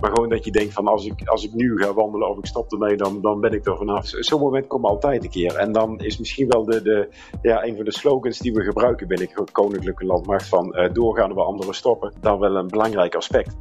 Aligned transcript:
Maar 0.00 0.10
gewoon 0.10 0.28
dat 0.28 0.44
je 0.44 0.50
denkt 0.50 0.72
van 0.72 0.86
als 0.86 1.06
ik, 1.06 1.28
als 1.28 1.44
ik 1.44 1.52
nu 1.52 1.78
ga 1.78 1.94
wandelen 1.94 2.28
of 2.28 2.38
ik 2.38 2.46
stop 2.46 2.72
ermee, 2.72 2.96
dan, 2.96 3.20
dan 3.20 3.40
ben 3.40 3.52
ik 3.52 3.66
er 3.66 3.76
vanaf. 3.76 4.06
Zo'n 4.06 4.40
moment 4.40 4.66
komt 4.66 4.84
altijd 4.84 5.24
een 5.24 5.30
keer. 5.30 5.56
En 5.56 5.72
dan 5.72 5.98
is 5.98 6.18
misschien 6.18 6.48
wel 6.48 6.64
de, 6.64 6.82
de, 6.82 7.08
ja, 7.42 7.64
een 7.64 7.76
van 7.76 7.84
de 7.84 7.92
slogans 7.92 8.38
die 8.38 8.52
we 8.52 8.62
gebruiken 8.62 9.08
binnen 9.08 9.28
Koninklijke 9.52 10.04
Landmacht 10.04 10.48
van 10.48 10.78
uh, 10.78 10.92
doorgaan 10.92 11.34
waar 11.34 11.44
anderen 11.44 11.74
stoppen, 11.74 12.12
dan 12.20 12.38
wel 12.38 12.56
een 12.56 12.68
belangrijk 12.68 13.14
aspect. 13.14 13.56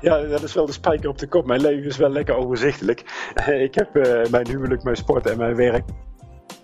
Ja, 0.00 0.22
dat 0.22 0.42
is 0.42 0.54
wel 0.54 0.66
de 0.66 0.72
spijker 0.72 1.08
op 1.08 1.18
de 1.18 1.28
kop. 1.28 1.46
Mijn 1.46 1.60
leven 1.60 1.84
is 1.84 1.96
wel 1.96 2.10
lekker 2.10 2.34
overzichtelijk. 2.34 3.00
ik 3.68 3.74
heb 3.74 3.96
uh, 3.96 4.24
mijn 4.30 4.48
huwelijk, 4.48 4.82
mijn 4.82 4.96
sport 4.96 5.26
en 5.26 5.38
mijn 5.38 5.56
werk. 5.56 5.84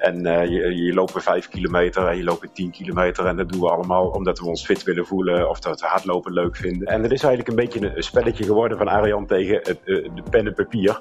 En 0.05 0.27
uh, 0.27 0.45
je, 0.45 0.85
je 0.85 0.95
lopen 0.95 1.23
5 1.23 1.49
kilometer 1.49 2.07
en 2.07 2.17
je 2.17 2.25
loopt 2.25 2.55
10 2.55 2.71
kilometer. 2.71 3.27
En 3.27 3.37
dat 3.37 3.49
doen 3.49 3.61
we 3.61 3.71
allemaal 3.71 4.09
omdat 4.09 4.39
we 4.39 4.47
ons 4.47 4.65
fit 4.65 4.83
willen 4.83 5.07
voelen 5.07 5.49
of 5.49 5.61
dat 5.61 5.81
we 5.81 5.87
hardlopen 5.87 6.33
leuk 6.33 6.57
vinden. 6.57 6.89
En 6.89 7.03
het 7.03 7.13
is 7.13 7.23
eigenlijk 7.23 7.49
een 7.49 7.65
beetje 7.65 7.97
een 7.97 8.03
spelletje 8.03 8.45
geworden 8.45 8.79
van 8.79 8.89
Arjan 8.89 9.27
tegen 9.27 9.55
het, 9.63 9.81
uh, 9.85 10.09
de 10.15 10.23
pen 10.31 10.47
en 10.47 10.55
papier. 10.55 11.01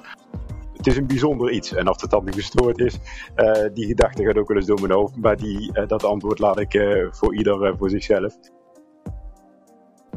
Het 0.76 0.86
is 0.86 0.96
een 0.96 1.06
bijzonder 1.06 1.50
iets. 1.50 1.72
En 1.72 1.88
of 1.88 2.00
het 2.00 2.10
dan 2.10 2.32
gestoord 2.32 2.78
is, 2.78 2.98
uh, 3.36 3.52
die 3.74 3.86
gedachte 3.86 4.24
gaat 4.24 4.38
ook 4.38 4.48
wel 4.48 4.56
eens 4.56 4.66
door 4.66 4.80
mijn 4.80 4.92
hoofd. 4.92 5.16
Maar 5.16 5.36
die, 5.36 5.86
dat 5.86 6.04
antwoord 6.04 6.38
laat 6.38 6.60
ik 6.60 6.82
voor 7.10 7.36
ieder 7.36 7.76
voor 7.76 7.90
zichzelf. 7.90 8.36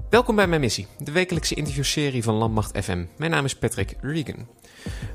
Welkom 0.10 0.36
bij 0.36 0.48
mijn 0.48 0.62
missie, 0.62 0.88
de 1.00 1.12
wekelijkse 1.12 1.56
interviewserie 1.56 2.24
van 2.24 2.34
Landmacht 2.34 2.84
FM. 2.84 3.06
Mijn 3.18 3.32
naam 3.32 3.46
is 3.46 3.56
Patrick 3.56 3.96
Regan. 4.02 4.48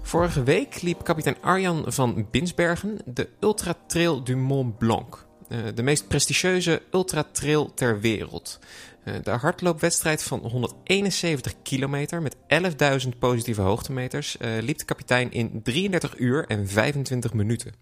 Vorige 0.02 0.42
week 0.42 0.82
liep 0.82 1.04
kapitein 1.04 1.36
Arjan 1.40 1.84
van 1.86 2.26
Binsbergen 2.30 2.98
de 3.04 3.28
Ultra 3.40 3.74
Trail 3.86 4.24
du 4.24 4.36
Mont 4.36 4.78
Blanc. 4.78 5.26
Uh, 5.48 5.58
de 5.74 5.82
meest 5.82 6.08
prestigieuze 6.08 6.82
ultratrail 6.90 7.74
ter 7.74 8.00
wereld. 8.00 8.58
Uh, 9.04 9.14
de 9.22 9.30
hardloopwedstrijd 9.30 10.22
van 10.22 10.38
171 10.38 11.54
kilometer 11.62 12.22
met 12.22 12.36
11.000 13.04 13.08
positieve 13.18 13.60
hoogtemeters 13.60 14.36
uh, 14.36 14.48
liep 14.60 14.78
de 14.78 14.84
kapitein 14.84 15.32
in 15.32 15.62
33 15.62 16.18
uur 16.18 16.46
en 16.46 16.68
25 16.68 17.32
minuten. 17.32 17.74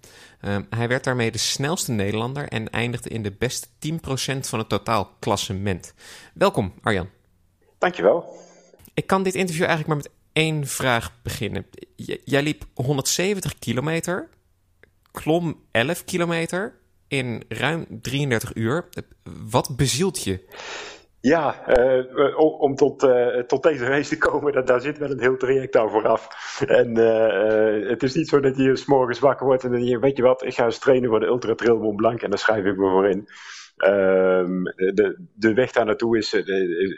hij 0.71 0.89
werd 0.89 1.05
daarmee 1.05 1.31
de 1.31 1.39
snelste 1.39 1.93
Nederlander 1.93 2.49
en 2.49 2.71
eindigde 2.71 3.09
in 3.09 3.23
de 3.23 3.33
beste 3.39 3.69
10% 3.69 3.71
van 4.41 4.59
het 4.59 4.69
totaalklassement. 4.69 5.95
Welkom 6.35 6.75
Arjan. 6.83 7.09
Dankjewel. 7.79 8.39
Ik 8.95 9.07
kan 9.07 9.23
dit 9.23 9.35
interview 9.35 9.65
eigenlijk 9.65 9.89
maar 9.89 9.97
met 9.97 10.21
één 10.33 10.67
vraag 10.67 11.13
beginnen. 11.23 11.67
J 11.97 12.17
jij 12.25 12.43
liep 12.43 12.65
170 12.75 13.59
kilometer, 13.59 14.29
klom 15.11 15.61
11 15.71 16.05
kilometer 16.05 16.79
in 17.09 17.45
ruim 17.49 17.87
33 17.89 18.55
uur. 18.55 18.89
Wat 19.51 19.77
bezielt 19.77 20.25
je? 20.25 20.49
Ja, 21.21 21.55
uh, 21.69 22.39
om 22.39 22.75
tot, 22.75 23.03
uh, 23.03 23.39
tot 23.39 23.63
deze 23.63 23.85
race 23.85 24.09
te 24.09 24.19
komen, 24.19 24.53
dat, 24.53 24.67
daar 24.67 24.81
zit 24.81 24.99
wel 24.99 25.11
een 25.11 25.21
heel 25.21 25.37
traject 25.37 25.77
aan 25.77 25.91
vooraf. 25.91 26.29
En 26.67 26.99
uh, 26.99 27.89
het 27.89 28.03
is 28.03 28.15
niet 28.15 28.29
zo 28.29 28.41
dat 28.41 28.57
je 28.57 28.77
s 28.77 28.85
morgens 28.85 29.19
wakker 29.19 29.47
wordt 29.47 29.65
en 29.65 29.71
dan 29.71 29.85
je, 29.85 29.99
weet 29.99 30.17
je 30.17 30.23
wat, 30.23 30.45
ik 30.45 30.55
ga 30.55 30.65
eens 30.65 30.79
trainen 30.79 31.09
voor 31.09 31.21
de 31.21 31.27
Ultra 31.27 31.55
Trail 31.55 31.79
Mont 31.79 31.97
Blanc 31.97 32.23
en 32.23 32.31
daar 32.31 32.39
schrijf 32.39 32.65
ik 32.65 32.77
me 32.77 32.91
voor 32.91 33.09
in. 33.09 33.29
Um, 33.87 34.63
de, 34.65 35.27
de 35.35 35.55
weg 35.55 35.73
daar 35.73 35.85
naartoe 35.85 36.17
is, 36.19 36.33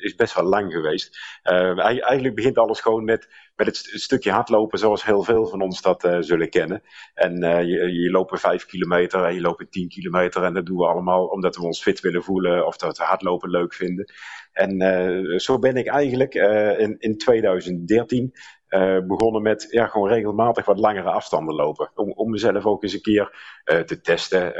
is 0.00 0.14
best 0.14 0.34
wel 0.34 0.44
lang 0.44 0.72
geweest. 0.72 1.18
Uh, 1.44 1.78
eigenlijk 1.78 2.34
begint 2.34 2.58
alles 2.58 2.80
gewoon 2.80 3.04
met, 3.04 3.28
met 3.56 3.66
het, 3.66 3.76
stukje 3.76 4.30
hardlopen 4.30 4.78
zoals 4.78 5.04
heel 5.04 5.22
veel 5.22 5.46
van 5.46 5.62
ons 5.62 5.82
dat 5.82 6.04
uh, 6.04 6.16
zullen 6.20 6.50
kennen. 6.50 6.82
En 7.14 7.44
uh, 7.44 7.62
je, 7.62 7.92
je 7.92 8.10
loopt 8.10 8.40
vijf 8.40 8.66
kilometer 8.66 9.24
en 9.24 9.34
je 9.34 9.40
loopt 9.40 9.72
tien 9.72 9.88
kilometer 9.88 10.42
en 10.42 10.54
dat 10.54 10.66
doen 10.66 10.76
we 10.76 10.86
allemaal 10.86 11.26
omdat 11.26 11.56
we 11.56 11.62
ons 11.62 11.82
fit 11.82 12.00
willen 12.00 12.22
voelen 12.22 12.66
of 12.66 12.76
dat 12.76 12.98
we 12.98 13.04
hardlopen 13.04 13.50
leuk 13.50 13.74
vinden. 13.74 14.12
En 14.52 15.40
zo 15.40 15.58
ben 15.58 15.76
ik 15.76 15.86
eigenlijk 15.86 16.34
in, 16.78 16.96
in 16.98 17.18
2013 17.18 18.32
uh, 18.68 18.98
begonnen 19.06 19.42
met 19.42 19.66
ja, 19.70 19.86
gewoon 19.86 20.08
regelmatig 20.08 20.64
wat 20.64 20.78
langere 20.78 21.10
afstanden 21.10 21.54
lopen. 21.54 21.90
Om, 21.94 22.12
om 22.12 22.30
mezelf 22.30 22.66
ook 22.66 22.82
eens 22.82 22.92
een 22.92 23.00
keer 23.00 23.36
te 23.64 24.00
testen, 24.00 24.52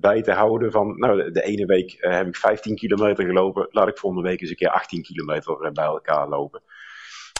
bij 0.00 0.22
te 0.22 0.32
houden 0.32 0.70
van, 0.70 0.98
nou, 0.98 1.22
de, 1.22 1.30
de 1.30 1.42
ene 1.42 1.66
week 1.66 1.96
heb 1.98 2.26
ik 2.26 2.36
15 2.36 2.76
kilometer 2.76 3.24
gelopen, 3.24 3.68
laat 3.70 3.88
ik 3.88 3.98
volgende 3.98 4.28
week 4.28 4.40
eens 4.40 4.50
een 4.50 4.56
keer 4.56 4.70
18 4.70 5.02
kilometer 5.02 5.72
bij 5.72 5.84
elkaar 5.84 6.28
lopen. 6.28 6.62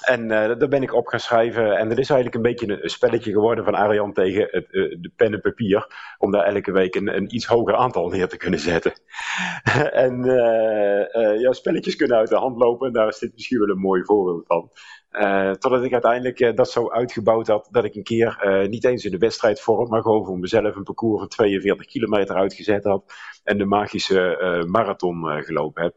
En 0.05 0.29
daar 0.29 0.69
ben 0.69 0.83
ik 0.83 0.95
op 0.95 1.07
gaan 1.07 1.21
schrijven. 1.21 1.77
En 1.77 1.89
dat 1.89 1.99
is 1.99 2.11
eigenlijk 2.11 2.35
een 2.35 2.51
beetje 2.51 2.83
een 2.83 2.91
spelletje 2.91 3.33
geworden 3.33 3.65
van 3.65 3.75
Arjan 3.75 4.13
tegen 4.13 4.49
het, 4.51 4.69
de 4.71 5.11
pen 5.17 5.33
en 5.33 5.41
papier. 5.41 5.87
Om 6.19 6.31
daar 6.31 6.45
elke 6.45 6.73
week 6.73 6.95
een, 6.95 7.17
een 7.17 7.35
iets 7.35 7.47
hoger 7.47 7.75
aantal 7.75 8.09
neer 8.09 8.29
te 8.29 8.37
kunnen 8.37 8.61
zetten. 8.61 8.93
en 10.07 10.25
ja, 11.39 11.53
spelletjes 11.53 11.97
kunnen 11.97 12.17
uit 12.17 12.29
de 12.29 12.37
hand 12.37 12.57
lopen. 12.57 12.87
En 12.87 12.93
daar 12.93 13.09
is 13.09 13.19
dit 13.19 13.33
misschien 13.33 13.59
wel 13.59 13.69
een 13.69 13.81
mooi 13.81 14.05
voorbeeld 14.05 14.47
van. 14.47 14.71
Totdat 15.59 15.85
ik 15.85 15.93
uiteindelijk 15.93 16.57
dat 16.57 16.71
zo 16.71 16.91
uitgebouwd 16.91 17.47
had 17.47 17.69
dat 17.71 17.85
ik 17.85 17.95
een 17.95 18.03
keer 18.03 18.67
niet 18.69 18.85
eens 18.85 19.05
in 19.05 19.11
de 19.11 19.19
wedstrijdvorm, 19.19 19.89
maar 19.89 20.03
gewoon 20.03 20.25
voor 20.25 20.39
mezelf 20.39 20.77
een 20.77 20.83
parcours 20.83 21.19
van 21.21 21.29
42 21.29 21.87
kilometer 21.87 22.37
uitgezet 22.37 22.85
had. 22.85 23.13
En 23.45 23.59
de 23.59 23.65
magische 23.65 24.65
marathon 24.69 25.43
gelopen 25.43 25.83
heb. 25.83 25.95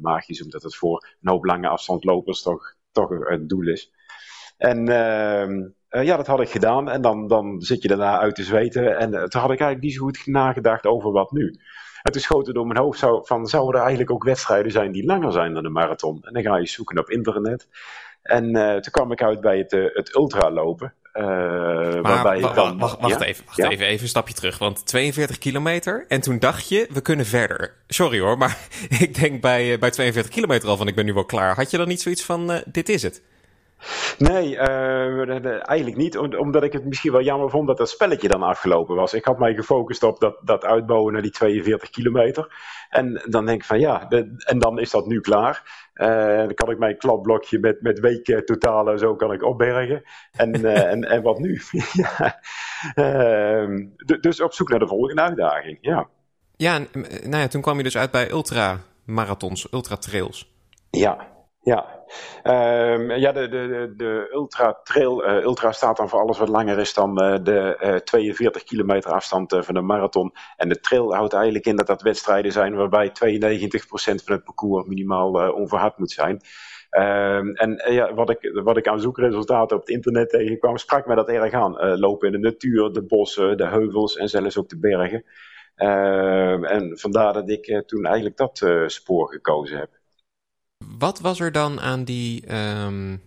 magisch 0.00 0.42
omdat 0.42 0.62
het 0.62 0.76
voor 0.76 1.06
een 1.22 1.30
hoop 1.30 1.44
lange 1.44 1.68
afstandlopers 1.68 2.42
toch, 2.42 2.78
toch 2.92 3.10
een 3.10 3.46
doel 3.46 3.68
is. 3.68 3.92
En 4.56 4.88
ehm, 4.88 5.68
ja, 6.04 6.16
dat 6.16 6.26
had 6.26 6.40
ik 6.40 6.48
gedaan. 6.48 6.90
En 6.90 7.02
dan, 7.02 7.28
dan 7.28 7.60
zit 7.60 7.82
je 7.82 7.88
daarna 7.88 8.18
uit 8.18 8.34
te 8.34 8.42
zweten. 8.42 8.98
En 8.98 9.10
toen 9.10 9.40
had 9.40 9.50
ik 9.50 9.60
eigenlijk 9.60 9.80
niet 9.80 9.94
zo 9.94 10.04
goed 10.04 10.26
nagedacht 10.26 10.86
over 10.86 11.12
wat 11.12 11.32
nu. 11.32 11.58
En 12.02 12.12
toen 12.12 12.20
schoten 12.20 12.54
door 12.54 12.66
mijn 12.66 12.78
hoofd 12.78 13.06
van, 13.26 13.46
zouden 13.46 13.74
er 13.74 13.80
eigenlijk 13.80 14.10
ook 14.10 14.24
wedstrijden 14.24 14.72
zijn 14.72 14.92
die 14.92 15.04
langer 15.04 15.32
zijn 15.32 15.54
dan 15.54 15.64
een 15.64 15.72
marathon? 15.72 16.18
En 16.22 16.32
dan 16.32 16.42
ga 16.42 16.56
je 16.56 16.66
zoeken 16.66 16.98
op 16.98 17.10
internet. 17.10 17.68
En 18.22 18.56
uh, 18.56 18.72
toen 18.72 18.92
kwam 18.92 19.12
ik 19.12 19.22
uit 19.22 19.40
bij 19.40 19.58
het, 19.58 19.70
het 19.70 20.14
ultralopen. 20.14 20.94
Maar, 21.12 22.02
waarbij 22.02 22.40
wa 22.40 22.52
dan, 22.52 22.78
wacht, 22.78 23.00
wacht 23.00 23.20
ja? 23.20 23.26
even, 23.26 23.44
wacht 23.44 23.56
ja? 23.56 23.68
even, 23.68 23.86
even 23.86 24.02
een 24.02 24.08
stapje 24.08 24.34
terug. 24.34 24.58
Want 24.58 24.86
42 24.86 25.38
kilometer 25.38 26.04
en 26.08 26.20
toen 26.20 26.38
dacht 26.38 26.68
je, 26.68 26.86
we 26.90 27.00
kunnen 27.00 27.26
verder. 27.26 27.74
Sorry 27.88 28.20
hoor, 28.20 28.38
maar 28.38 28.58
ik 28.98 29.14
denk 29.14 29.40
bij, 29.40 29.78
bij 29.78 29.90
42 29.90 30.32
kilometer 30.32 30.68
al 30.68 30.76
van 30.76 30.88
ik 30.88 30.94
ben 30.94 31.04
nu 31.04 31.12
wel 31.12 31.24
klaar. 31.24 31.56
Had 31.56 31.70
je 31.70 31.76
dan 31.76 31.88
niet 31.88 32.02
zoiets 32.02 32.24
van, 32.24 32.62
dit 32.66 32.88
is 32.88 33.02
het? 33.02 33.22
Nee, 34.18 34.50
uh, 34.50 35.68
eigenlijk 35.68 35.96
niet. 35.96 36.18
Omdat 36.18 36.62
ik 36.62 36.72
het 36.72 36.84
misschien 36.84 37.12
wel 37.12 37.22
jammer 37.22 37.50
vond 37.50 37.66
dat 37.66 37.78
dat 37.78 37.88
spelletje 37.88 38.28
dan 38.28 38.42
afgelopen 38.42 38.96
was. 38.96 39.14
Ik 39.14 39.24
had 39.24 39.38
mij 39.38 39.54
gefocust 39.54 40.02
op 40.02 40.20
dat, 40.20 40.40
dat 40.44 40.64
uitbouwen 40.64 41.12
naar 41.12 41.22
die 41.22 41.30
42 41.30 41.90
kilometer. 41.90 42.54
En 42.90 43.22
dan 43.28 43.46
denk 43.46 43.60
ik 43.60 43.66
van 43.66 43.80
ja, 43.80 44.06
de, 44.08 44.34
en 44.36 44.58
dan 44.58 44.78
is 44.78 44.90
dat 44.90 45.06
nu 45.06 45.20
klaar. 45.20 45.88
Uh, 45.94 46.36
dan 46.36 46.54
kan 46.54 46.70
ik 46.70 46.78
mijn 46.78 46.98
kladblokje 46.98 47.58
met, 47.58 47.82
met 47.82 48.00
week 48.00 48.42
totalen 48.44 48.98
zo 48.98 49.16
kan 49.16 49.32
ik 49.32 49.42
opbergen. 49.42 50.02
En, 50.32 50.60
uh, 50.60 50.84
en, 50.92 51.04
en 51.04 51.22
wat 51.22 51.38
nu? 51.38 51.60
ja. 51.92 52.40
Ehm, 52.94 53.86
dus 54.20 54.40
op 54.40 54.52
zoek 54.52 54.68
naar 54.68 54.78
de 54.78 54.86
volgende 54.86 55.22
uitdaging, 55.22 55.78
ja. 55.80 56.08
Ja, 56.56 56.78
nou 57.24 57.36
ja, 57.36 57.48
toen 57.48 57.62
kwam 57.62 57.76
je 57.76 57.82
dus 57.82 57.96
uit 57.96 58.10
bij 58.10 58.30
ultramarathons, 58.30 59.72
ultratrails. 59.72 60.54
Ja, 60.90 61.26
ja. 61.62 62.04
Um, 62.44 63.10
ja, 63.10 63.32
de, 63.32 63.48
de, 63.48 63.92
de 63.96 64.28
Ultra 64.32 64.80
Trail, 64.82 65.28
uh, 65.28 65.42
Ultra 65.42 65.72
staat 65.72 65.96
dan 65.96 66.08
voor 66.08 66.20
alles 66.20 66.38
wat 66.38 66.48
langer 66.48 66.78
is 66.78 66.94
dan 66.94 67.24
uh, 67.24 67.38
de 67.42 67.76
uh, 67.82 67.94
42 67.94 68.64
kilometer 68.64 69.10
afstand 69.10 69.56
van 69.58 69.74
de 69.74 69.80
marathon. 69.80 70.32
En 70.56 70.68
de 70.68 70.80
trail 70.80 71.14
houdt 71.14 71.32
eigenlijk 71.32 71.66
in 71.66 71.76
dat 71.76 71.86
dat 71.86 72.02
wedstrijden 72.02 72.52
zijn 72.52 72.74
waarbij 72.74 73.08
92% 73.08 73.12
van 74.24 74.34
het 74.34 74.44
parcours 74.44 74.86
minimaal 74.86 75.52
onverhard 75.52 75.98
moet 75.98 76.10
zijn. 76.10 76.40
Um, 76.90 77.54
en 77.54 77.92
ja, 77.92 78.14
wat, 78.14 78.30
ik, 78.30 78.60
wat 78.64 78.76
ik 78.76 78.88
aan 78.88 79.00
zoekresultaten 79.00 79.76
op 79.76 79.82
het 79.82 79.90
internet 79.90 80.28
tegenkwam, 80.28 80.76
sprak 80.76 81.06
mij 81.06 81.16
dat 81.16 81.28
erg 81.28 81.52
aan. 81.52 81.98
lopen 81.98 82.26
in 82.26 82.32
de 82.32 82.48
natuur, 82.48 82.92
de 82.92 83.02
bossen, 83.02 83.56
de 83.56 83.66
heuvels 83.66 84.16
en 84.16 84.28
zelfs 84.28 84.58
ook 84.58 84.68
de 84.68 84.78
bergen. 84.78 85.24
Uh, 85.76 86.70
en 86.70 86.98
vandaar 86.98 87.32
dat 87.32 87.50
ik 87.50 87.82
toen 87.86 88.04
eigenlijk 88.04 88.36
dat 88.36 88.64
spoor 88.86 89.32
gekozen 89.32 89.78
heb. 89.78 89.99
Wat 90.98 91.20
was 91.20 91.40
er 91.40 91.52
dan 91.52 91.80
aan 91.80 92.04
die. 92.04 92.54
Um, 92.54 93.22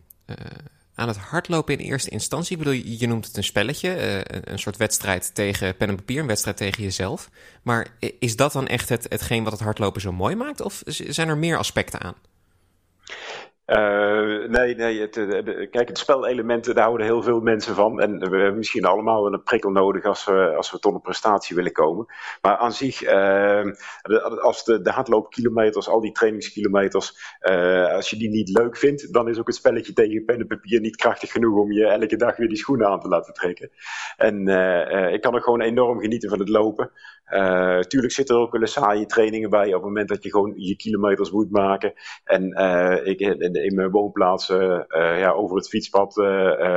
aan 0.96 1.08
het 1.08 1.18
hardlopen 1.18 1.78
in 1.78 1.86
eerste 1.86 2.10
instantie? 2.10 2.58
Ik 2.58 2.64
bedoel, 2.64 2.82
je 2.86 3.08
noemt 3.08 3.26
het 3.28 3.38
een 3.38 3.44
spelletje, 3.44 4.24
uh, 4.30 4.40
een 4.44 4.60
soort 4.60 4.78
wedstrijd 4.78 5.36
tegen 5.36 5.78
pen 5.78 5.90
en 5.90 5.96
papier, 5.96 6.20
een 6.20 6.28
wedstrijd 6.28 6.58
tegen 6.58 6.84
jezelf. 6.84 7.30
Maar 7.62 7.88
is 8.20 8.36
dat 8.36 8.52
dan 8.52 8.68
echt 8.68 8.90
het, 8.90 9.06
hetgeen 9.10 9.44
wat 9.44 9.54
het 9.54 9.62
hardlopen 9.62 10.02
zo 10.02 10.12
mooi 10.12 10.36
maakt? 10.36 10.62
Of 10.62 10.82
zijn 10.86 11.28
er 11.28 11.38
meer 11.38 11.58
aspecten 11.58 12.02
aan? 12.02 12.16
Uh, 13.66 14.48
nee, 14.50 14.76
nee. 14.76 15.02
Het, 15.02 15.14
de, 15.14 15.68
kijk, 15.72 15.88
het 15.88 15.98
spelelementen, 15.98 16.76
daar 16.76 16.84
houden 16.84 17.06
heel 17.06 17.22
veel 17.22 17.40
mensen 17.40 17.76
van. 17.76 18.02
En 18.02 18.20
we 18.20 18.38
hebben 18.38 18.58
misschien 18.58 18.86
allemaal 18.86 19.24
wel 19.24 19.34
een 19.34 19.44
prikkel 19.44 19.70
nodig 19.70 20.06
als 20.06 20.26
we, 20.26 20.54
als 20.56 20.72
we 20.72 20.80
tot 20.80 20.94
een 20.94 21.02
prestatie 21.02 21.56
willen 21.56 21.72
komen. 21.72 22.06
Maar 22.42 22.58
aan 22.58 22.72
zich, 22.74 23.04
uh, 23.04 23.72
als 24.42 24.64
de, 24.64 24.82
de 24.82 24.90
hardloopkilometers, 24.90 25.90
al 25.90 26.02
die 26.02 26.12
trainingskilometers, 26.12 27.38
uh, 27.42 27.94
als 27.94 28.10
je 28.10 28.18
die 28.18 28.30
niet 28.30 28.50
leuk 28.50 28.78
vindt, 28.78 29.14
dan 29.14 29.30
is 29.30 29.40
ook 29.40 29.48
het 29.48 29.56
spelletje 29.56 29.94
tegen 29.94 30.26
pen 30.26 30.40
en 30.40 30.48
papier 30.48 30.80
niet 30.80 30.96
krachtig 30.96 31.32
genoeg 31.32 31.60
om 31.60 31.72
je 31.72 31.88
elke 31.88 32.16
dag 32.16 32.38
weer 32.38 32.48
die 32.48 32.58
schoenen 32.58 32.88
aan 32.88 33.00
te 33.00 33.08
laten 33.08 33.34
trekken. 33.34 33.70
En 34.18 34.48
ik 35.14 35.22
kan 35.22 35.36
ook 35.36 35.44
gewoon 35.44 35.62
enorm 35.62 36.00
genieten 36.00 36.30
van 36.30 36.40
het 36.40 36.50
lopen. 36.50 36.92
Tuurlijk 37.88 38.14
zitten 38.14 38.36
er 38.36 38.42
ook 38.42 38.52
wel 38.58 38.68
saaie 38.68 39.06
trainingen 39.06 39.50
bij 39.50 39.68
op 39.68 39.74
het 39.74 39.84
moment 39.84 40.08
dat 40.08 40.24
je 40.24 40.30
gewoon 40.30 40.54
je 40.56 40.76
kilometers 40.76 41.32
moet 41.32 41.52
maken. 41.52 41.94
En 42.24 42.44
ik, 43.04 43.20
in 43.56 43.76
mijn 43.76 43.92
woonplaats 43.92 44.48
ja, 45.18 45.32
over 45.32 45.56
het 45.56 45.70
fietspad 45.70 46.16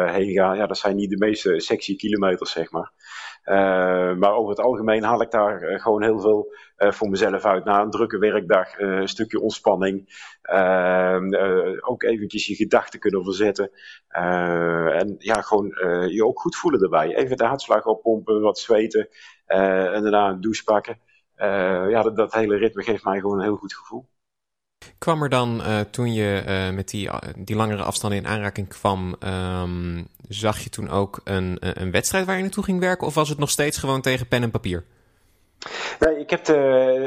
heen 0.06 0.32
ga. 0.32 0.52
Ja, 0.54 0.66
dat 0.66 0.78
zijn 0.78 0.96
niet 0.96 1.10
de 1.10 1.16
meest 1.16 1.62
sexy 1.62 1.96
kilometers, 1.96 2.50
zeg 2.50 2.70
maar. 2.70 2.92
maar 4.16 4.34
over 4.34 4.50
het 4.50 4.60
algemeen 4.60 5.02
haal 5.02 5.22
ik 5.22 5.30
daar 5.30 5.80
gewoon 5.80 6.02
heel 6.02 6.20
veel 6.20 6.54
voor 6.76 7.08
mezelf 7.08 7.44
uit. 7.44 7.64
Na 7.64 7.82
een 7.82 7.90
drukke 7.90 8.18
werkdag, 8.18 8.78
een 8.78 9.08
stukje 9.08 9.40
ontspanning. 9.40 10.08
ook 11.80 12.02
eventjes 12.02 12.46
je 12.46 12.54
gedachten 12.54 13.00
kunnen 13.00 13.24
verzetten. 13.24 13.70
en 14.08 15.14
ja, 15.18 15.40
gewoon 15.40 15.66
je 16.08 16.24
ook 16.24 16.40
goed 16.40 16.56
voelen 16.56 16.80
erbij. 16.82 17.14
Even 17.14 17.36
de 17.36 17.44
hartslag 17.44 17.86
oppompen, 17.86 18.40
wat 18.40 18.58
zweten. 18.58 19.08
en 19.46 20.02
daarna 20.02 20.28
een 20.28 20.40
douche 20.40 20.64
pakken. 20.64 20.98
Eh, 21.36 21.90
ja, 21.90 22.02
dat, 22.02 22.16
dat, 22.16 22.32
hele 22.32 22.56
ritme 22.56 22.82
geeft 22.82 23.04
mij 23.04 23.20
gewoon 23.20 23.38
een 23.38 23.44
heel 23.44 23.56
goed 23.56 23.74
gevoel. 23.74 24.08
Kwam 24.98 25.22
er 25.22 25.28
dan, 25.28 25.60
uh, 25.60 25.80
toen 25.80 26.12
je 26.14 26.42
uh, 26.46 26.74
met 26.74 26.88
die, 26.88 27.10
die 27.36 27.56
langere 27.56 27.82
afstanden 27.82 28.18
in 28.18 28.26
aanraking 28.26 28.68
kwam, 28.68 29.16
um, 29.20 30.08
zag 30.28 30.58
je 30.58 30.70
toen 30.70 30.88
ook 30.90 31.20
een, 31.24 31.56
een 31.60 31.90
wedstrijd 31.90 32.26
waar 32.26 32.36
je 32.36 32.42
naartoe 32.42 32.64
ging 32.64 32.80
werken? 32.80 33.06
Of 33.06 33.14
was 33.14 33.28
het 33.28 33.38
nog 33.38 33.50
steeds 33.50 33.78
gewoon 33.78 34.00
tegen 34.00 34.28
pen 34.28 34.42
en 34.42 34.50
papier? 34.50 34.84
Nee, 35.98 36.18
ik, 36.18 36.30
heb 36.30 36.48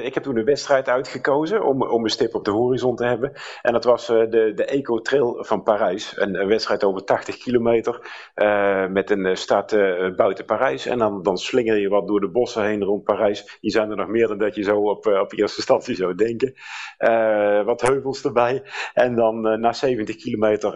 ik 0.04 0.14
heb 0.14 0.24
toen 0.24 0.38
een 0.38 0.46
wedstrijd 0.46 0.88
uitgekozen 0.90 1.66
om, 1.66 1.82
om 1.82 2.04
een 2.04 2.10
stip 2.10 2.36
op 2.36 2.46
de 2.46 2.52
horizon 2.52 2.96
te 2.96 3.06
hebben. 3.06 3.32
En 3.62 3.74
dat 3.74 3.84
was 3.84 4.10
uh, 4.10 4.18
de, 4.18 4.52
de 4.56 4.66
Eco 4.66 5.02
Trail 5.02 5.44
van 5.44 5.64
Parijs. 5.64 6.14
Een, 6.18 6.48
wedstrijd 6.48 6.84
over 6.84 7.04
80 7.04 7.38
kilometer 7.38 8.00
uh, 8.36 8.88
met 8.88 9.10
een 9.10 9.38
start 9.38 9.72
uh, 9.72 10.16
buiten 10.16 10.46
Parijs. 10.46 10.86
En 10.86 10.98
dan, 10.98 11.24
dan 11.24 11.38
slinger 11.38 11.78
je 11.78 11.90
wat 11.90 12.08
door 12.08 12.20
de 12.20 12.30
bossen 12.30 12.66
heen 12.66 12.84
rond 12.84 13.04
Parijs. 13.04 13.58
Die 13.62 13.72
zijn 13.72 13.90
er 13.90 13.96
nog 13.96 14.08
meer 14.08 14.28
dan 14.28 14.38
dat 14.38 14.56
je 14.56 14.64
zo 14.64 14.78
op, 14.78 15.06
op 15.06 15.34
eerste 15.34 15.58
instantie 15.58 15.96
zou 15.96 16.16
denken. 16.16 16.54
wat 17.66 17.82
heuvels 17.82 18.24
erbij. 18.24 18.64
En 18.94 19.16
dan 19.16 19.42
na 19.60 19.74
70 19.74 20.16
kilometer 20.16 20.72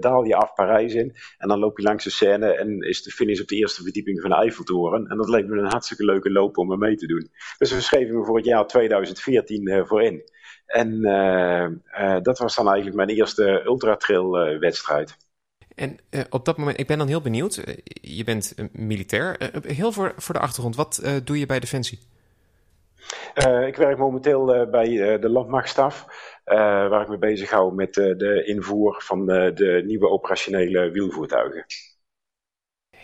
daal 0.00 0.24
je 0.24 0.36
af 0.36 0.54
Parijs 0.54 0.94
in. 0.94 1.16
En 1.38 1.48
dan 1.48 1.58
loop 1.58 1.78
je 1.78 1.84
langs 1.84 2.04
de 2.04 2.10
Seine 2.10 2.52
en 2.52 2.80
is 2.80 3.02
de 3.02 3.10
finish 3.10 3.40
op 3.40 3.46
de 3.46 3.56
eerste 3.56 3.82
verdieping 3.82 4.20
van 4.20 4.30
de 4.30 4.36
Eiffeltoren. 4.36 5.06
En 5.06 5.16
dat 5.16 5.28
leek 5.28 5.46
me 5.46 5.58
een 5.58 5.70
hartstikke 5.70 6.04
leuke 6.04 6.30
loop 6.30 6.58
om 6.58 6.78
mee 6.78 6.96
te 6.96 7.06
doen. 7.06 7.30
Dus 7.58 7.72
we 7.72 7.80
schreven 7.80 8.18
me 8.18 8.24
voor 8.24 8.36
het 8.36 8.44
jaar 8.44 8.66
2014 8.66 9.68
uh, 9.68 9.86
voor 9.86 10.02
in. 10.02 10.30
En 10.66 11.06
uh, 11.06 12.16
dat 12.22 12.38
was 12.38 12.56
dan 12.56 12.66
eigenlijk 12.66 12.96
mijn 12.96 13.08
eerste 13.08 13.62
ultratrail 13.64 14.58
wedstrijd. 14.58 15.16
En 15.74 15.98
op 16.30 16.44
dat 16.44 16.56
moment, 16.56 16.80
ik 16.80 16.86
ben 16.86 16.98
dan 16.98 17.06
heel 17.06 17.20
benieuwd. 17.20 17.62
je 18.00 18.24
bent 18.24 18.54
militair. 18.72 19.50
heel 19.66 19.92
voor, 19.92 20.12
voor 20.16 20.34
de 20.34 20.40
achtergrond, 20.40 20.76
wat 20.76 21.20
doe 21.24 21.38
je 21.38 21.46
bij 21.46 21.60
Defensie? 21.60 21.98
ik 23.66 23.76
werk 23.76 23.98
momenteel 23.98 24.68
bij 24.70 25.18
de 25.18 25.28
landmachtstaf, 25.28 26.06
waar 26.44 27.02
ik 27.02 27.08
me 27.08 27.18
bezig 27.18 27.50
hou 27.50 27.74
met 27.74 27.94
de 27.94 28.42
invoer 28.46 29.02
van 29.04 29.26
de 29.26 29.82
nieuwe 29.86 30.08
operationele 30.08 30.90
wielvoertuigen 30.90 31.64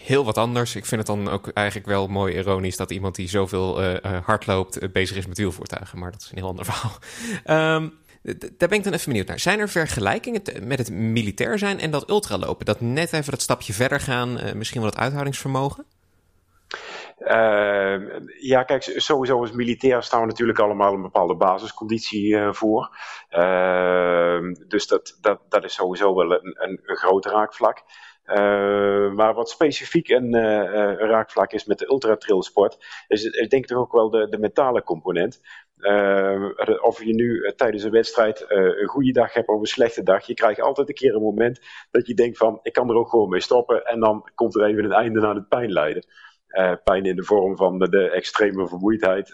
heel 0.04 0.24
wat 0.24 0.38
anders. 0.38 0.76
Ik 0.76 0.84
vind 0.84 1.08
het 1.08 1.16
dan 1.16 1.28
ook 1.28 1.48
eigenlijk 1.48 1.86
wel 1.86 2.06
mooi 2.06 2.34
ironisch 2.34 2.76
dat 2.76 2.90
iemand 2.90 3.14
die 3.14 3.28
zoveel 3.28 3.82
uh, 3.82 3.96
hard 4.24 4.46
loopt 4.46 4.82
uh, 4.82 4.88
bezig 4.92 5.16
is 5.16 5.26
met 5.26 5.38
wielvoertuigen. 5.38 5.98
Maar 5.98 6.10
dat 6.10 6.20
is 6.20 6.30
een 6.30 6.38
heel 6.38 6.46
ander 6.46 6.64
verhaal. 6.70 6.98
Um, 7.78 7.92
daar 8.56 8.68
ben 8.68 8.78
ik 8.78 8.84
dan 8.84 8.92
even 8.92 9.08
benieuwd 9.08 9.26
naar. 9.26 9.38
Zijn 9.38 9.58
er 9.58 9.68
vergelijkingen 9.68 10.42
met 10.62 10.78
het 10.78 10.92
militair 10.92 11.58
zijn 11.58 11.80
en 11.80 11.90
dat 11.90 12.10
ultralopen? 12.10 12.66
Dat 12.66 12.80
net 12.80 13.12
even 13.12 13.30
dat 13.30 13.42
stapje 13.42 13.72
verder 13.72 14.00
gaan, 14.00 14.38
misschien 14.54 14.80
wel 14.80 14.90
het 14.90 14.98
uithoudingsvermogen? 14.98 15.84
Uh, 17.18 18.18
ja, 18.40 18.62
kijk, 18.62 18.82
sowieso 18.96 19.40
als 19.40 19.52
militair 19.52 20.02
staan 20.02 20.20
we 20.20 20.26
natuurlijk 20.26 20.58
allemaal 20.58 20.94
een 20.94 21.02
bepaalde 21.02 21.34
basisconditie 21.34 22.38
voor. 22.50 22.96
Uh, 23.30 24.38
dus 24.68 24.86
dat, 24.86 25.18
dat, 25.20 25.40
dat 25.48 25.64
is 25.64 25.74
sowieso 25.74 26.14
wel 26.14 26.32
een, 26.32 26.54
een, 26.62 26.80
een 26.84 26.96
groot 26.96 27.26
raakvlak. 27.26 27.82
Uh, 28.26 29.12
maar 29.12 29.34
wat 29.34 29.50
specifiek 29.50 30.08
een, 30.08 30.34
uh, 30.34 30.94
raakvlak 30.98 31.52
is 31.52 31.64
met 31.64 31.78
de 31.78 31.88
ultratrailsport, 31.88 33.04
is, 33.08 33.24
is 33.24 33.48
denk 33.48 33.62
ik 33.62 33.66
toch 33.66 33.78
ook 33.78 33.92
wel 33.92 34.10
de, 34.10 34.28
de 34.28 34.38
mentale 34.38 34.82
component. 34.82 35.40
Of 36.82 37.04
je 37.04 37.14
nu 37.14 37.52
tijdens 37.56 37.82
een 37.82 37.90
wedstrijd 37.90 38.44
een 38.48 38.86
goede 38.86 39.12
dag 39.12 39.32
hebt 39.32 39.48
of 39.48 39.60
een 39.60 39.66
slechte 39.66 40.02
dag, 40.02 40.26
je 40.26 40.34
krijgt 40.34 40.60
altijd 40.60 40.88
een 40.88 40.94
keer 40.94 41.14
een 41.14 41.22
moment 41.22 41.60
dat 41.90 42.06
je 42.06 42.14
denkt 42.14 42.36
van, 42.36 42.58
ik 42.62 42.72
kan 42.72 42.90
er 42.90 42.96
ook 42.96 43.08
gewoon 43.08 43.28
mee 43.28 43.40
stoppen 43.40 43.84
en 43.84 44.00
dan 44.00 44.30
komt 44.34 44.54
er 44.54 44.64
even 44.64 44.84
een 44.84 44.92
einde 44.92 45.26
aan 45.26 45.36
het 45.36 45.48
pijnlijden. 45.48 46.06
Pijn 46.84 47.04
in 47.04 47.16
de 47.16 47.24
vorm 47.24 47.56
van 47.56 47.78
de, 47.78 48.10
extreme 48.10 48.68
vermoeidheid. 48.68 49.28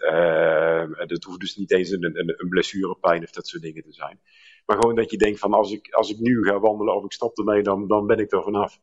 Dat 1.07 1.25
hoeft 1.25 1.41
dus 1.41 1.57
niet 1.57 1.73
eens 1.73 1.91
een, 1.91 2.05
een, 2.05 2.35
een 2.37 2.49
blessurepijn 2.49 3.23
of 3.23 3.31
dat 3.31 3.47
soort 3.47 3.63
dingen 3.63 3.83
te 3.83 3.93
zijn. 3.93 4.21
Maar 4.67 4.77
gewoon 4.81 4.95
dat 4.95 5.11
je 5.11 5.17
denkt 5.17 5.39
van 5.39 5.53
als 5.53 5.73
ik, 5.73 5.95
als 5.95 6.11
ik 6.11 6.19
nu 6.19 6.45
ga 6.45 6.61
wandelen 6.61 6.97
of 6.97 7.05
ik 7.05 7.13
stop 7.13 7.39
ermee, 7.39 7.63
dan, 7.63 7.87
dan 7.87 8.07
ben 8.07 8.19
ik 8.19 8.33
er 8.33 8.43
vanaf. 8.43 8.79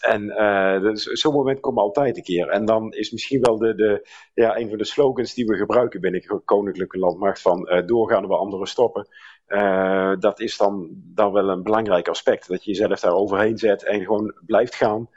En 0.00 0.22
uh, 0.22 0.90
zo'n 0.94 1.32
moment 1.32 1.60
komt 1.60 1.78
altijd 1.78 2.16
een 2.16 2.22
keer. 2.22 2.48
En 2.48 2.64
dan 2.64 2.92
is 2.92 3.10
misschien 3.10 3.40
wel 3.40 3.58
de, 3.58 3.74
de, 3.74 4.08
ja, 4.34 4.56
een 4.56 4.68
van 4.68 4.78
de 4.78 4.84
slogans 4.84 5.34
die 5.34 5.46
we 5.46 5.56
gebruiken 5.56 6.00
binnen 6.00 6.42
Koninklijke 6.44 6.98
Landmacht 6.98 7.40
van 7.40 7.68
uh, 7.72 7.86
doorgaan 7.86 8.28
we 8.28 8.36
anderen 8.36 8.66
stoppen. 8.66 9.08
Uh, 9.48 10.12
dat 10.18 10.40
is 10.40 10.56
dan, 10.56 10.88
dan 10.92 11.32
wel 11.32 11.48
een 11.48 11.62
belangrijk 11.62 12.08
aspect. 12.08 12.48
Dat 12.48 12.64
je 12.64 12.70
jezelf 12.70 13.00
daar 13.00 13.14
overheen 13.14 13.58
zet 13.58 13.84
en 13.84 14.00
gewoon 14.00 14.34
blijft 14.46 14.74
gaan. 14.74 15.08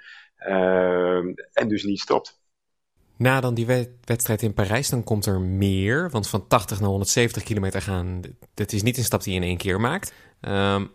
en 1.54 1.68
dus 1.68 1.84
niet 1.84 2.00
stopt. 2.00 2.44
Na 3.18 3.40
dan 3.40 3.54
die 3.54 3.66
wedstrijd 4.06 4.42
in 4.42 4.54
Parijs, 4.54 4.90
dan 4.90 5.04
komt 5.04 5.26
er 5.26 5.40
meer. 5.40 6.10
Want 6.10 6.28
van 6.28 6.48
80 6.48 6.80
naar 6.80 6.90
170 6.90 7.44
kilometer 7.44 7.82
gaan, 7.82 8.22
dat 8.54 8.72
is 8.72 8.84
niet 8.84 8.98
een 8.98 9.04
stap 9.04 9.24
die 9.24 9.34
je 9.34 9.40
in 9.40 9.46
één 9.46 9.58
keer 9.58 9.80
maakt. 9.80 10.14
Um, 10.42 10.92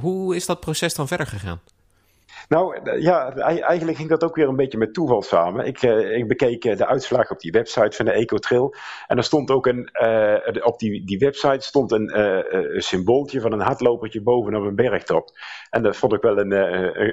hoe 0.00 0.36
is 0.36 0.46
dat 0.46 0.60
proces 0.60 0.94
dan 0.94 1.08
verder 1.08 1.26
gegaan? 1.26 1.60
Nou 2.48 2.90
ja, 3.00 3.32
eigenlijk 3.36 3.96
ging 3.96 4.08
dat 4.08 4.24
ook 4.24 4.36
weer 4.36 4.48
een 4.48 4.56
beetje 4.56 4.78
met 4.78 4.94
toeval 4.94 5.22
samen. 5.22 5.66
Ik, 5.66 5.82
uh, 5.82 6.16
ik 6.16 6.28
bekeek 6.28 6.64
uh, 6.64 6.76
de 6.76 6.86
uitslag 6.86 7.30
op 7.30 7.40
die 7.40 7.50
website 7.50 7.96
van 7.96 8.04
de 8.04 8.12
EcoTrail. 8.12 8.74
En 9.06 9.16
er 9.16 9.24
stond 9.24 9.50
ook 9.50 9.66
een, 9.66 9.90
uh, 10.02 10.66
op 10.66 10.78
die, 10.78 11.04
die 11.04 11.18
website 11.18 11.60
stond 11.66 11.92
een, 11.92 12.10
symbooltje 12.76 13.40
van 13.40 13.52
een 13.52 13.60
hardlopertje 13.60 14.22
bovenop 14.22 14.64
een 14.64 14.74
bergtop. 14.74 15.30
En 15.70 15.82
dat 15.82 15.96
vond 15.96 16.12
ik 16.12 16.22
wel 16.22 16.38
een, 16.38 16.50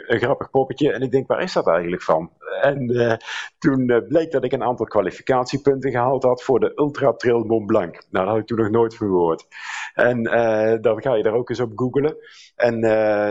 een, 0.08 0.20
grappig 0.20 0.50
poppetje. 0.50 0.92
En 0.92 1.02
ik 1.02 1.12
denk, 1.12 1.28
waar 1.28 1.42
is 1.42 1.54
dat 1.54 1.68
eigenlijk 1.68 2.02
van? 2.02 2.32
En 2.62 3.18
toen 3.60 4.04
bleek 4.08 4.32
dat 4.32 4.44
ik 4.44 4.52
een 4.52 4.64
aantal 4.64 4.86
kwalificatiepunten 4.86 5.92
gehaald 5.92 6.24
had 6.24 6.44
voor 6.44 6.60
de 6.60 6.72
Ultra 6.76 7.14
Trail 7.14 7.44
Mont 7.44 7.66
Blanc. 7.66 7.92
Nou, 7.94 8.08
daar 8.10 8.28
had 8.28 8.38
ik 8.38 8.46
toen 8.46 8.58
nog 8.58 8.70
nooit 8.70 8.96
van 8.96 9.08
gehoord. 9.08 9.46
En 9.94 10.24
dan 10.82 11.02
ga 11.02 11.16
je 11.16 11.24
daar 11.24 11.34
ook 11.34 11.50
eens 11.50 11.60
op 11.60 11.72
googlen. 11.76 12.16
En 12.56 12.80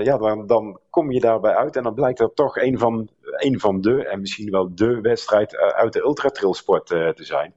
ja, 0.05 0.17
dan, 0.19 0.47
dan 0.47 0.81
kom 0.99 1.13
je 1.13 1.21
daarbij 1.21 1.55
uit 1.55 1.77
en 1.77 1.83
dan 1.83 1.95
blijkt 1.95 2.19
dat 2.19 2.37
toch 2.37 2.57
een 2.57 2.79
van, 2.79 3.09
een 3.23 3.61
van 3.61 3.81
de, 3.81 4.05
en 4.05 4.21
misschien 4.21 4.51
wel 4.51 4.75
de 4.75 5.01
wedstrijd 5.01 5.57
eh, 5.57 5.67
uit 5.67 5.93
de 5.93 6.01
ultratrailsport 6.01 6.91
uh, 6.91 7.09
te 7.09 7.25
zijn. 7.25 7.55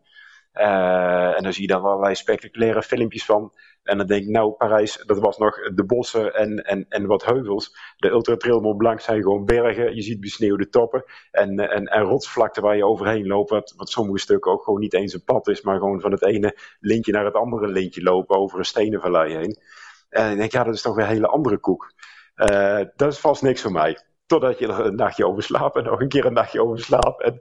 Uh, 0.53 1.37
en 1.37 1.43
dan 1.43 1.53
zie 1.53 1.61
je 1.61 1.67
dan 1.67 1.83
allerlei 1.83 2.15
spectaculaire 2.15 2.83
filmpjes 2.83 3.25
van. 3.25 3.53
En 3.83 3.97
dan 3.97 4.07
denk 4.07 4.23
ik, 4.23 4.29
nou, 4.29 4.51
Parijs, 4.51 5.03
dat 5.05 5.19
was 5.19 5.37
nog 5.37 5.73
de 5.73 5.85
bossen 5.85 6.33
en, 6.35 6.57
en, 6.57 6.85
en 6.89 7.05
wat 7.05 7.25
heuvels. 7.25 7.75
De 7.97 8.09
Ultra 8.09 8.35
Trail 8.35 8.59
Mont 8.59 8.77
Blanc 8.77 8.99
zijn 8.99 9.21
gewoon 9.21 9.45
bergen. 9.45 9.95
Je 9.95 10.01
ziet 10.01 10.19
besneeuwde 10.19 10.69
toppen 10.69 11.03
en, 11.31 11.59
en, 11.59 11.85
en 11.85 12.01
rotsvlakten 12.01 12.63
waar 12.63 12.77
je 12.77 12.85
overheen 12.85 13.27
loopt. 13.27 13.49
Wat, 13.49 13.73
wat 13.77 13.89
sommige 13.89 14.19
stukken 14.19 14.51
ook 14.51 14.63
gewoon 14.63 14.79
niet 14.79 14.93
eens 14.93 15.13
een 15.13 15.23
pad 15.23 15.47
is, 15.47 15.61
maar 15.61 15.77
gewoon 15.77 16.01
van 16.01 16.11
het 16.11 16.25
ene 16.25 16.57
lintje 16.79 17.11
naar 17.11 17.25
het 17.25 17.35
andere 17.35 17.67
lintje 17.67 18.03
lopen 18.03 18.37
over 18.37 18.59
een 18.59 18.65
stenenvallei 18.65 19.35
heen. 19.35 19.57
En 20.09 20.31
ik 20.31 20.37
denk, 20.37 20.51
ja, 20.51 20.63
dat 20.63 20.73
is 20.73 20.81
toch 20.81 20.95
weer 20.95 21.05
een 21.05 21.11
hele 21.11 21.27
andere 21.27 21.57
koek. 21.57 21.93
Uh, 22.35 22.79
dat 22.95 23.11
is 23.11 23.19
vast 23.19 23.41
niks 23.41 23.61
voor 23.61 23.71
mij. 23.71 23.97
Totdat 24.25 24.59
je 24.59 24.67
er 24.67 24.85
een 24.85 24.95
nachtje 24.95 25.27
over 25.27 25.43
slaapt 25.43 25.75
en 25.75 25.83
nog 25.83 25.99
een 25.99 26.07
keer 26.07 26.25
een 26.25 26.33
nachtje 26.33 26.63
over 26.63 26.79
slaapt. 26.79 27.21
En, 27.23 27.37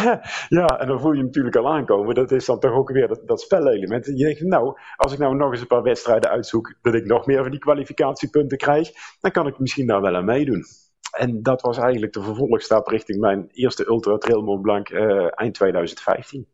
ja, 0.58 0.66
en 0.66 0.86
dan 0.86 1.00
voel 1.00 1.10
je 1.10 1.16
hem 1.16 1.26
natuurlijk 1.26 1.56
al 1.56 1.72
aankomen. 1.72 2.14
Dat 2.14 2.30
is 2.30 2.44
dan 2.44 2.58
toch 2.58 2.72
ook 2.72 2.90
weer 2.90 3.08
dat, 3.08 3.20
dat 3.26 3.40
spelelement. 3.40 4.06
En 4.06 4.16
je 4.16 4.24
denkt, 4.24 4.40
nou, 4.40 4.78
als 4.96 5.12
ik 5.12 5.18
nou 5.18 5.36
nog 5.36 5.50
eens 5.50 5.60
een 5.60 5.66
paar 5.66 5.82
wedstrijden 5.82 6.30
uitzoek, 6.30 6.74
dat 6.82 6.94
ik 6.94 7.04
nog 7.04 7.26
meer 7.26 7.42
van 7.42 7.50
die 7.50 7.60
kwalificatiepunten 7.60 8.58
krijg, 8.58 8.90
dan 9.20 9.30
kan 9.30 9.46
ik 9.46 9.58
misschien 9.58 9.86
daar 9.86 10.00
wel 10.00 10.16
aan 10.16 10.24
meedoen. 10.24 10.64
En 11.10 11.42
dat 11.42 11.60
was 11.60 11.78
eigenlijk 11.78 12.12
de 12.12 12.22
vervolgstap 12.22 12.86
richting 12.86 13.20
mijn 13.20 13.48
eerste 13.52 13.86
Ultra 13.86 14.18
Trail 14.18 14.42
Mont 14.42 14.62
Blanc 14.62 14.90
uh, 14.90 15.26
eind 15.30 15.54
2015. 15.54 16.46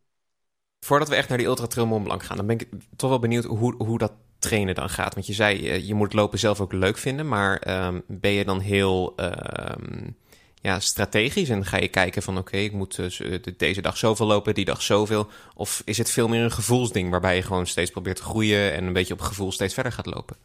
Voordat 0.80 1.08
we 1.08 1.14
echt 1.14 1.28
naar 1.28 1.38
die 1.38 1.46
Ultra 1.46 1.66
Trail 1.66 1.86
Mont 1.86 2.04
Blanc 2.04 2.22
gaan, 2.22 2.36
dan 2.36 2.46
ben 2.46 2.58
ik 2.58 2.68
toch 2.96 3.10
wel 3.10 3.18
benieuwd 3.18 3.44
hoe, 3.44 3.74
hoe 3.78 3.98
dat 3.98 4.12
trainen 4.40 4.74
dan 4.74 4.88
gaat. 4.88 5.14
Want 5.14 5.26
je 5.26 5.32
zei, 5.32 5.68
eh, 5.68 5.86
je 5.86 5.94
moet 5.94 6.12
lopen 6.12 6.38
zelf 6.38 6.60
ook 6.60 6.72
leuk 6.72 6.98
vinden, 6.98 7.28
maar 7.28 7.84
um, 7.86 8.02
ben 8.06 8.30
je 8.30 8.44
dan 8.44 8.60
heel 8.60 9.14
um, 9.16 10.16
ja, 10.54 10.80
strategisch 10.80 11.48
en 11.48 11.64
ga 11.64 11.76
je 11.76 11.88
kijken 11.88 12.22
van 12.22 12.38
oké, 12.38 12.56
ik 12.56 12.72
moet 12.72 12.96
dus, 12.96 13.20
uh, 13.20 13.38
deze 13.56 13.82
dag 13.82 13.96
zoveel 13.96 14.26
lopen, 14.26 14.54
die 14.54 14.64
dag 14.64 14.82
zoveel. 14.82 15.26
Of 15.54 15.82
is 15.84 15.98
het 15.98 16.10
veel 16.10 16.28
meer 16.28 16.42
een 16.42 16.50
gevoelsding 16.50 17.10
waarbij 17.10 17.36
je 17.36 17.42
gewoon 17.42 17.66
steeds 17.66 17.90
probeert 17.90 18.16
te 18.16 18.22
groeien 18.22 18.72
en 18.72 18.84
een 18.84 18.92
beetje 18.92 19.14
op 19.14 19.20
gevoel 19.20 19.52
steeds 19.52 19.74
verder 19.74 19.92
gaat 19.92 20.06
lopen? 20.06 20.36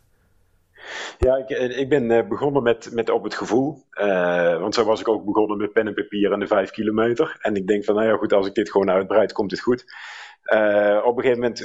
Ja, 1.17 1.35
ik, 1.35 1.49
eh, 1.49 1.79
ik 1.79 1.89
ben 1.89 2.27
begonnen 2.27 2.63
met, 2.63 2.89
met 2.93 3.09
op 3.09 3.23
het 3.23 3.35
gevoel. 3.35 3.83
Want 4.59 4.73
zo 4.73 4.85
was 4.85 4.99
ik 4.99 5.07
ook 5.07 5.25
begonnen 5.25 5.57
met 5.57 5.73
pen 5.73 5.87
en 5.87 5.93
papier 5.93 6.31
en 6.31 6.39
de 6.39 6.47
vijf 6.47 6.71
kilometer. 6.71 7.37
En 7.41 7.55
ik 7.55 7.67
denk 7.67 7.83
van, 7.83 7.95
nou 7.95 8.07
ja, 8.07 8.15
goed, 8.15 8.33
als 8.33 8.47
ik 8.47 8.53
dit 8.53 8.71
gewoon 8.71 8.89
uitbreid, 8.89 9.31
komt 9.31 9.51
het 9.51 9.59
goed. 9.59 9.83
Op 11.03 11.17
een 11.17 11.23
gegeven 11.23 11.39
moment 11.39 11.59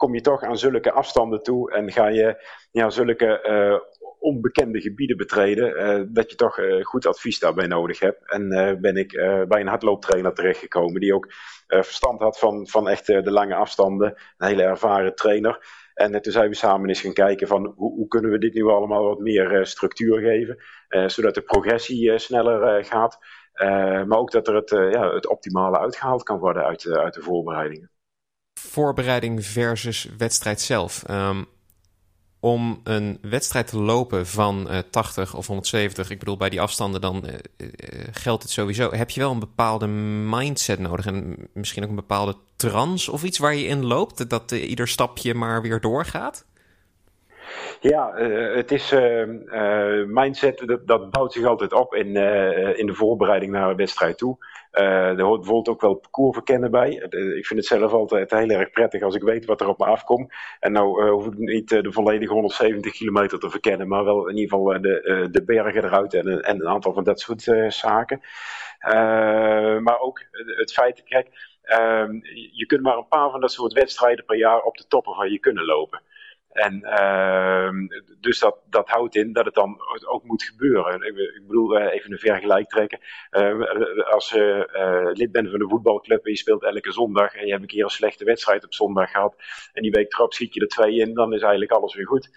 kom 0.00 0.14
je 0.14 0.20
toch 0.20 0.42
aan 0.42 0.58
zulke 0.58 0.92
afstanden 0.92 1.42
toe 1.42 1.72
en 1.72 1.92
ga 1.92 2.08
je 2.08 2.44
ja, 2.70 2.90
zulke 2.90 3.46
uh, 3.48 3.78
onbekende 4.18 4.80
gebieden 4.80 5.16
betreden, 5.16 6.08
dat 6.12 6.30
je 6.30 6.36
toch 6.36 6.58
goed 6.82 7.06
advies 7.06 7.38
daarbij 7.38 7.66
nodig 7.66 7.98
hebt. 7.98 8.30
En 8.30 8.48
ben 8.80 8.96
ik 8.96 9.12
bij 9.48 9.60
een 9.60 9.66
hardlooptrainer 9.66 10.34
terechtgekomen 10.34 11.00
die 11.00 11.14
ook 11.14 11.26
verstand 11.66 12.20
had 12.20 12.38
van, 12.38 12.68
van 12.68 12.88
echt 12.88 13.06
de 13.06 13.30
lange 13.30 13.54
afstanden. 13.54 14.14
Een 14.36 14.46
hele 14.46 14.62
ervaren 14.62 15.14
trainer. 15.14 15.66
En 15.94 16.22
toen 16.22 16.32
zijn 16.32 16.48
we 16.48 16.54
samen 16.54 16.88
eens 16.88 17.00
gaan 17.00 17.12
kijken 17.12 17.46
van 17.46 17.72
hoe, 17.76 17.94
hoe 17.94 18.08
kunnen 18.08 18.30
we 18.30 18.38
dit 18.38 18.54
nu 18.54 18.64
allemaal 18.64 19.04
wat 19.04 19.18
meer 19.18 19.66
structuur 19.66 20.18
geven. 20.18 20.62
zodat 21.10 21.34
de 21.34 21.42
progressie 21.42 22.18
sneller 22.18 22.84
gaat. 22.84 23.18
maar 24.06 24.18
ook 24.18 24.30
dat 24.30 24.48
er 24.48 24.54
het, 24.54 24.70
ja, 24.70 25.14
het 25.14 25.28
optimale 25.28 25.78
uitgehaald 25.78 26.22
kan 26.22 26.38
worden 26.38 26.64
uit, 26.64 26.86
uit 26.86 27.14
de 27.14 27.22
voorbereidingen 27.22 27.90
voorbereiding 28.54 29.46
versus 29.46 30.08
wedstrijd 30.18 30.60
zelf. 30.60 31.04
Um, 31.10 31.46
om 32.40 32.80
een 32.84 33.18
wedstrijd 33.22 33.66
te 33.66 33.78
lopen 33.78 34.26
van 34.26 34.66
uh, 34.66 34.78
eh, 34.78 34.84
80 34.90 35.34
of 35.34 35.46
170, 35.46 36.10
ik 36.10 36.18
bedoel 36.18 36.36
bij 36.36 36.50
die 36.50 36.60
afstanden 36.60 37.00
dan 37.00 37.24
uh, 37.26 37.68
geldt 38.10 38.42
het 38.42 38.52
sowieso. 38.52 38.92
Heb 38.92 39.10
je 39.10 39.20
wel 39.20 39.30
een 39.30 39.38
bepaalde 39.38 39.86
mindset 39.86 40.78
nodig 40.78 41.06
en 41.06 41.36
misschien 41.52 41.82
ook 41.82 41.88
een 41.88 41.94
bepaalde 41.94 42.36
trance 42.56 43.12
of 43.12 43.22
iets 43.24 43.38
waar 43.38 43.54
je 43.54 43.64
in 43.64 43.84
loopt, 43.84 44.30
dat 44.30 44.50
ieder 44.50 44.88
stapje 44.88 45.34
maar 45.34 45.62
weer 45.62 45.80
doorgaat? 45.80 46.44
Ja, 47.80 48.14
het 48.54 48.70
is 48.70 48.94
mindset, 50.06 50.62
dat, 50.66 50.86
dat, 50.86 51.10
bouwt 51.10 51.32
zich 51.32 51.44
altijd 51.44 51.72
op 51.72 51.94
in, 51.94 52.16
in 52.76 52.86
de 52.86 52.94
voorbereiding 52.94 53.52
naar 53.52 53.70
een 53.70 53.76
wedstrijd 53.76 54.18
toe. 54.18 54.36
Er 54.70 55.22
hoort 55.22 55.40
bijvoorbeeld 55.40 55.68
ook 55.68 55.80
wel 55.80 55.94
parcours 55.94 56.36
verkennen 56.36 56.70
bij. 56.70 56.90
ik 57.36 57.46
vind 57.46 57.58
het 57.58 57.66
zelf 57.66 57.92
altijd 57.92 58.30
heel 58.30 58.48
erg 58.48 58.70
prettig 58.70 59.02
als 59.02 59.14
ik 59.14 59.22
weet 59.22 59.44
wat 59.44 59.60
er 59.60 59.68
op 59.68 59.78
me 59.78 59.84
afkomt. 59.84 60.34
En 60.60 60.72
nou 60.72 61.10
hoef 61.10 61.26
ik 61.26 61.38
niet 61.38 61.68
de 61.68 61.92
volledige 61.92 62.32
170 62.32 62.92
kilometer 62.92 63.38
te 63.38 63.50
verkennen, 63.50 63.88
maar 63.88 64.04
wel 64.04 64.28
in 64.28 64.36
ieder 64.36 64.58
geval 64.58 64.80
de, 64.80 65.28
de 65.30 65.44
bergen 65.44 65.84
eruit 65.84 66.14
en, 66.14 66.42
en, 66.42 66.60
een 66.60 66.68
aantal 66.68 66.92
van 66.92 67.04
dat 67.04 67.20
soort 67.20 67.42
zaken. 67.68 68.20
maar 69.82 69.98
ook 70.00 70.22
het 70.32 70.72
feit, 70.72 71.02
kijk, 71.02 71.28
ehm, 71.62 72.12
je 72.52 72.66
kunt 72.66 72.82
maar 72.82 72.96
een 72.96 73.08
paar 73.08 73.30
van 73.30 73.40
dat 73.40 73.52
soort 73.52 73.72
wedstrijden 73.72 74.24
per 74.24 74.36
jaar 74.36 74.62
op 74.62 74.76
de 74.76 74.86
toppen 74.88 75.14
van 75.14 75.30
je 75.30 75.38
kunnen 75.38 75.64
lopen. 75.64 76.02
En 76.50 76.80
uh, 76.84 77.70
dus 78.20 78.38
dat, 78.38 78.56
dat 78.70 78.88
houdt 78.88 79.14
in 79.14 79.32
dat 79.32 79.44
het 79.44 79.54
dan 79.54 79.78
ook 80.08 80.24
moet 80.24 80.42
gebeuren. 80.42 80.94
Ik, 80.94 81.16
ik 81.16 81.46
bedoel, 81.46 81.78
uh, 81.78 81.92
even 81.92 82.12
een 82.12 82.18
vergelijk 82.18 82.68
trekken. 82.68 82.98
Uh, 83.30 84.04
als 84.04 84.30
je 84.30 84.68
uh, 84.76 85.12
lid 85.12 85.32
bent 85.32 85.50
van 85.50 85.60
een 85.60 85.68
voetbalclub 85.68 86.24
en 86.24 86.30
je 86.30 86.36
speelt 86.36 86.62
elke 86.62 86.92
zondag 86.92 87.34
en 87.34 87.44
je 87.44 87.50
hebt 87.50 87.62
een 87.62 87.68
keer 87.68 87.84
een 87.84 87.90
slechte 87.90 88.24
wedstrijd 88.24 88.64
op 88.64 88.74
zondag 88.74 89.10
gehad 89.10 89.36
en 89.72 89.82
die 89.82 89.90
week 89.90 90.12
erop 90.12 90.32
schiet 90.32 90.54
je 90.54 90.60
er 90.60 90.68
twee 90.68 90.98
in, 90.98 91.14
dan 91.14 91.32
is 91.32 91.40
eigenlijk 91.40 91.72
alles 91.72 91.94
weer 91.94 92.06
goed. 92.06 92.30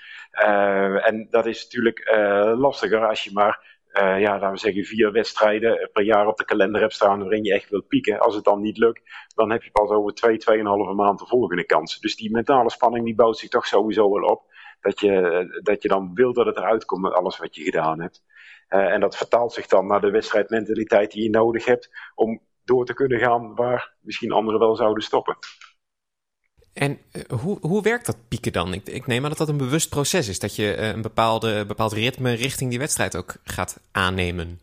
en 1.04 1.28
dat 1.30 1.46
is 1.46 1.64
natuurlijk 1.64 2.10
lastiger 2.58 3.08
als 3.08 3.24
je 3.24 3.32
maar 3.34 3.73
ja, 3.94 4.20
laten 4.20 4.52
we 4.52 4.58
zeggen, 4.58 4.84
vier 4.84 5.12
wedstrijden 5.12 5.90
per 5.94 6.04
jaar 6.04 6.28
op 6.28 6.38
de 6.38 6.46
kalender 6.46 6.82
hebt 6.82 6.94
staan 6.94 7.20
waarin 7.20 7.44
je 7.44 7.54
echt 7.54 7.70
wilt 7.70 7.88
pieken. 7.88 8.20
Als 8.20 8.36
het 8.36 8.44
dan 8.44 8.62
niet 8.62 8.78
lukt, 8.78 9.02
dan 9.36 9.52
heb 9.52 9.64
je 9.64 9.72
pas 9.72 9.90
over 9.90 10.14
twee, 10.14 10.38
tweeënhalve 10.38 10.94
maand 10.94 11.20
de 11.20 11.26
volgende 11.26 11.66
kans. 11.66 12.00
Dus 12.00 12.16
die 12.16 12.32
mentale 12.32 12.70
spanning 12.70 13.06
die 13.06 13.16
bouwt 13.16 13.38
zich 13.38 13.50
toch 13.50 13.68
sowieso 13.68 14.12
wel 14.12 14.30
op. 14.30 14.52
Dat 14.82 15.00
je, 15.00 15.60
dat 15.64 15.82
je 15.82 15.88
dan 15.88 16.14
wil 16.14 16.34
dat 16.34 16.46
het 16.46 16.58
eruit 16.58 16.86
komt 16.86 17.02
met 17.02 17.14
alles 17.14 17.38
wat 17.38 17.56
je 17.56 17.64
gedaan 17.64 18.02
hebt. 18.02 18.24
En 18.68 19.00
dat 19.00 19.18
vertaalt 19.18 19.54
zich 19.54 19.68
dan 19.68 19.88
naar 19.88 20.02
de 20.02 20.12
wedstrijdmentaliteit 20.12 21.12
die 21.12 21.24
je 21.24 21.30
nodig 21.30 21.66
hebt 21.66 21.90
om 22.16 22.42
door 22.64 22.86
te 22.86 22.94
kunnen 22.94 23.20
gaan 23.20 23.56
waar 23.56 23.94
misschien 24.02 24.32
anderen 24.32 24.60
wel 24.60 24.76
zouden 24.76 25.04
stoppen. 25.04 25.38
En 26.74 27.00
eh, 27.12 27.40
hoe, 27.40 27.58
hoe 27.62 27.82
werkt 27.82 28.06
dat 28.06 28.18
pieken 28.28 28.54
dan? 28.54 28.74
Ik, 28.74 28.88
ik 28.88 29.08
neem 29.08 29.24
aan 29.24 29.30
dat 29.30 29.38
dat 29.38 29.50
een 29.50 29.58
bewust 29.58 29.90
proces 29.90 30.28
is. 30.28 30.40
Dat 30.40 30.56
je 30.56 30.74
eh, 30.74 30.88
een 30.88 31.02
bepaalde, 31.02 31.66
bepaald 31.66 31.94
ritme 31.94 32.34
richting 32.34 32.70
die 32.70 32.80
wedstrijd 32.80 33.16
ook 33.16 33.36
gaat 33.44 33.80
aannemen. 33.92 34.62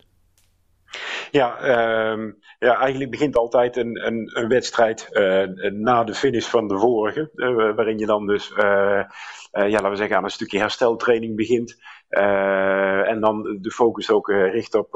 Ja, 1.30 1.58
uh, 1.62 2.32
ja, 2.58 2.78
eigenlijk 2.78 3.10
begint 3.10 3.36
altijd 3.36 3.76
een, 3.76 4.06
een, 4.06 4.30
een 4.32 4.48
wedstrijd 4.48 5.08
uh, 5.12 5.70
na 5.72 6.04
de 6.04 6.14
finish 6.14 6.46
van 6.46 6.68
de 6.68 6.78
vorige. 6.78 7.30
Waarin 7.76 7.98
je 7.98 8.06
dan 8.06 8.26
dus, 8.26 8.52
ja, 8.56 9.06
laten 9.52 9.90
we 9.90 9.96
zeggen, 9.96 10.16
aan 10.16 10.24
een 10.24 10.30
stukje 10.30 10.58
hersteltraining 10.58 11.36
begint. 11.36 11.76
en 12.08 13.20
dan 13.20 13.58
de 13.60 13.70
focus 13.70 14.10
ook 14.10 14.28
richt 14.28 14.74
op, 14.74 14.94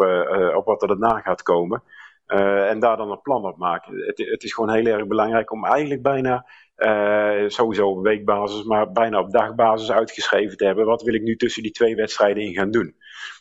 op 0.54 0.64
wat 0.64 0.82
er 0.82 0.88
daarna 0.88 1.20
gaat 1.20 1.42
komen. 1.42 1.82
en 2.26 2.80
daar 2.80 2.96
dan 2.96 3.10
een 3.10 3.22
plan 3.22 3.44
op 3.44 3.56
maken. 3.56 4.06
Het, 4.06 4.18
het 4.18 4.42
is 4.42 4.52
gewoon 4.52 4.74
heel 4.74 4.86
erg 4.86 5.06
belangrijk 5.06 5.52
om 5.52 5.64
eigenlijk 5.64 6.02
bijna 6.02 6.46
uh, 6.76 7.48
sowieso 7.48 7.88
op 7.88 8.02
weekbasis, 8.02 8.62
maar 8.62 8.92
bijna 8.92 9.18
op 9.18 9.30
dagbasis 9.30 9.92
uitgeschreven 9.92 10.56
te 10.56 10.64
hebben. 10.64 10.86
Wat 10.86 11.02
wil 11.02 11.14
ik 11.14 11.22
nu 11.22 11.36
tussen 11.36 11.62
die 11.62 11.72
twee 11.72 11.96
wedstrijden 11.96 12.42
in 12.42 12.54
gaan 12.54 12.70
doen? 12.70 12.94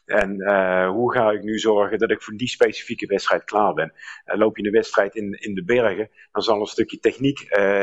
En 0.05 0.41
uh, 0.41 0.89
hoe 0.89 1.13
ga 1.13 1.31
ik 1.31 1.43
nu 1.43 1.59
zorgen 1.59 1.97
dat 1.97 2.11
ik 2.11 2.21
voor 2.21 2.33
die 2.33 2.47
specifieke 2.47 3.05
wedstrijd 3.05 3.43
klaar 3.43 3.73
ben? 3.73 3.93
Uh, 4.25 4.37
loop 4.37 4.57
je 4.57 4.65
een 4.65 4.71
wedstrijd 4.71 5.15
in, 5.15 5.31
in 5.31 5.53
de 5.53 5.63
bergen, 5.63 6.09
dan 6.31 6.41
zal 6.41 6.59
een 6.59 6.65
stukje 6.65 6.99
techniek 6.99 7.39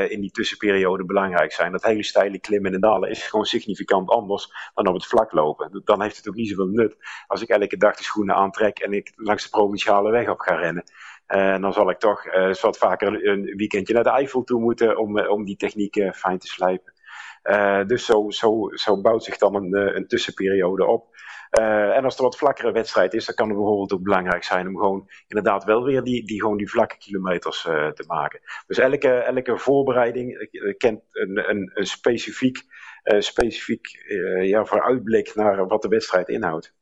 in 0.09 0.21
die 0.21 0.31
tussenperiode 0.31 1.05
belangrijk 1.05 1.53
zijn. 1.53 1.73
Dat 1.73 1.83
hele 1.83 2.03
steile 2.03 2.39
klimmen 2.39 2.75
en 2.75 2.81
dalen 2.81 3.11
is 3.11 3.23
gewoon 3.23 3.45
significant 3.45 4.09
anders 4.09 4.71
dan 4.75 4.87
op 4.87 4.95
het 4.95 5.07
vlak 5.07 5.33
lopen. 5.33 5.83
Dan 5.85 6.03
heeft 6.03 6.17
het 6.17 6.29
ook 6.29 6.35
niet 6.35 6.49
zoveel 6.49 6.67
nut 6.67 6.97
als 7.27 7.43
ik 7.43 7.49
elke 7.49 7.77
dag 7.77 7.97
de 7.97 8.03
schoenen 8.03 8.35
aantrek 8.35 8.79
en 8.79 8.93
ik 8.93 9.13
langs 9.17 9.43
de 9.43 9.51
provinciale 9.51 10.11
weg 10.11 10.29
op 10.29 10.39
ga 10.39 10.55
rennen. 10.55 10.85
En 11.31 11.55
eh, 11.55 11.61
dan 11.61 11.73
zal 11.73 11.91
ik 11.91 11.99
toch 11.99 12.27
uh, 12.27 12.55
wat 12.55 12.79
vaker 12.79 13.29
een 13.29 13.43
weekendje 13.57 13.95
naar 13.95 14.03
de 14.03 14.11
Eifel 14.11 14.45
toe 14.45 14.61
moeten 14.61 14.99
om, 14.99 15.19
eh, 15.19 15.31
om 15.31 15.45
die 15.45 15.57
techniek 15.57 16.11
fijn 16.15 16.39
te 16.39 16.47
slijpen. 16.47 16.93
Uh, 17.45 17.87
dus 17.87 18.05
zo, 18.05 18.31
zo, 18.31 18.69
zo 18.73 19.01
bouwt 19.01 19.25
zich 19.25 19.37
dan 19.37 19.55
een, 19.55 19.97
een 19.97 20.07
tussenperiode 20.07 20.87
op. 20.87 21.07
Uh, 21.59 21.97
en 21.97 22.05
als 22.05 22.17
er 22.17 22.23
wat 22.23 22.37
vlakkere 22.37 22.73
wedstrijd 22.73 23.15
is, 23.15 23.27
dan 23.27 23.35
kan 23.35 23.49
het 23.49 23.57
bijvoorbeeld 23.57 23.93
ook 23.93 24.03
belangrijk 24.03 24.45
zijn 24.45 24.69
om 24.69 24.77
gewoon 24.77 25.09
inderdaad 25.27 25.65
wel 25.65 25.85
weer 25.85 26.03
die, 26.03 26.27
die, 26.27 26.41
gewoon 26.41 26.57
die 26.57 26.71
vlakke 26.71 26.97
kilometers 26.99 27.65
uh, 27.65 27.89
te 27.89 28.05
maken. 28.07 28.41
Dus 28.67 28.79
elke, 28.79 29.09
elke 29.09 29.59
voorbereiding 29.59 30.49
kent 30.79 31.01
een, 31.13 31.51
een, 31.51 31.71
een 31.75 31.87
specifiek, 31.87 32.63
specifiek 33.19 33.89
ja, 34.43 34.65
vooruitblik 34.65 35.35
naar 35.35 35.67
wat 35.67 35.83
de 35.83 35.89
wedstrijd 35.89 36.29
inhoudt. 36.29 36.75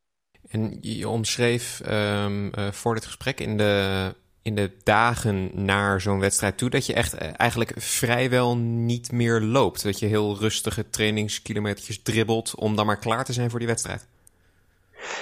En 0.49 0.79
je 0.81 1.09
omschreef 1.09 1.81
um, 1.91 2.51
voor 2.73 2.95
dit 2.95 3.05
gesprek 3.05 3.41
in 3.41 3.57
de 3.57 4.15
in 4.49 4.55
de 4.55 4.71
dagen 4.83 5.51
naar 5.65 6.01
zo'n 6.01 6.21
wedstrijd 6.21 6.59
toe, 6.59 6.71
dat 6.71 6.87
je 6.87 6.95
echt 6.95 7.15
eh, 7.15 7.29
eigenlijk 7.37 7.73
vrijwel 7.77 8.57
niet 8.57 9.13
meer 9.13 9.41
loopt. 9.41 9.83
Dat 9.83 9.99
je 9.99 10.07
heel 10.07 10.39
rustige 10.39 10.91
trainingskilometers 10.91 12.03
dribbelt 12.03 12.55
om 12.55 12.77
dan 12.77 12.87
maar 12.87 12.99
klaar 12.99 13.25
te 13.25 13.33
zijn 13.33 13.51
voor 13.51 13.59
die 13.59 13.69
wedstrijd. 13.69 14.07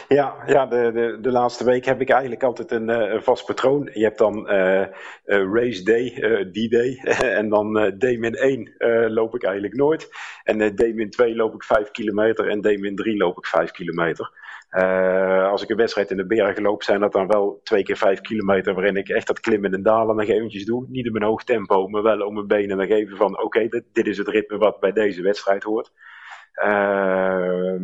Ja, 0.09 0.35
ja 0.47 0.67
de, 0.67 0.91
de, 0.93 1.19
de 1.21 1.31
laatste 1.31 1.65
week 1.65 1.85
heb 1.85 2.01
ik 2.01 2.11
eigenlijk 2.11 2.43
altijd 2.43 2.71
een, 2.71 2.89
uh, 2.89 3.13
een 3.13 3.23
vast 3.23 3.47
patroon. 3.47 3.91
Je 3.93 4.03
hebt 4.03 4.19
dan 4.19 4.53
uh, 4.53 4.81
uh, 4.81 5.53
race 5.53 5.83
day, 5.83 6.11
D-day. 6.53 6.97
en 7.41 7.49
dan 7.49 7.95
D-1 7.99 8.77
loop 9.09 9.35
ik 9.35 9.45
eigenlijk 9.45 9.75
nooit. 9.75 10.09
En 10.45 10.77
D-2 10.77 11.35
loop 11.35 11.55
ik 11.55 11.63
5 11.63 11.91
kilometer. 11.91 12.49
En 12.49 12.61
D-3 12.61 13.17
loop 13.17 13.39
ik 13.39 13.47
5 13.47 13.71
kilometer. 13.71 14.45
Uh, 14.71 15.51
als 15.51 15.63
ik 15.63 15.69
een 15.69 15.77
wedstrijd 15.77 16.11
in 16.11 16.17
de 16.17 16.27
bergen 16.27 16.63
loop, 16.63 16.83
zijn 16.83 17.01
dat 17.01 17.13
dan 17.13 17.27
wel 17.27 17.61
twee 17.63 17.83
keer 17.83 17.97
vijf 17.97 18.21
kilometer 18.21 18.75
waarin 18.75 18.97
ik 18.97 19.09
echt 19.09 19.27
dat 19.27 19.41
klimmen 19.41 19.73
en 19.73 19.83
dalen 19.83 20.17
nog 20.17 20.29
eventjes 20.29 20.65
doe. 20.65 20.87
Niet 20.89 21.07
in 21.07 21.13
mijn 21.13 21.25
hoog 21.25 21.45
tempo, 21.45 21.89
maar 21.89 22.03
wel 22.03 22.21
om 22.21 22.35
mijn 22.35 22.47
benen 22.47 22.77
nog 22.77 22.89
even 22.89 23.17
van 23.17 23.43
oké, 23.43 23.69
dit, 23.69 23.85
dit, 23.93 24.07
is 24.07 24.19
het 24.19 24.29
ritme 24.29 24.59
wat 24.59 24.81
bij 24.81 24.93
deze 24.93 25.23
wedstrijd 25.23 25.63
hoort. 25.63 25.93
Uh, 26.65 27.75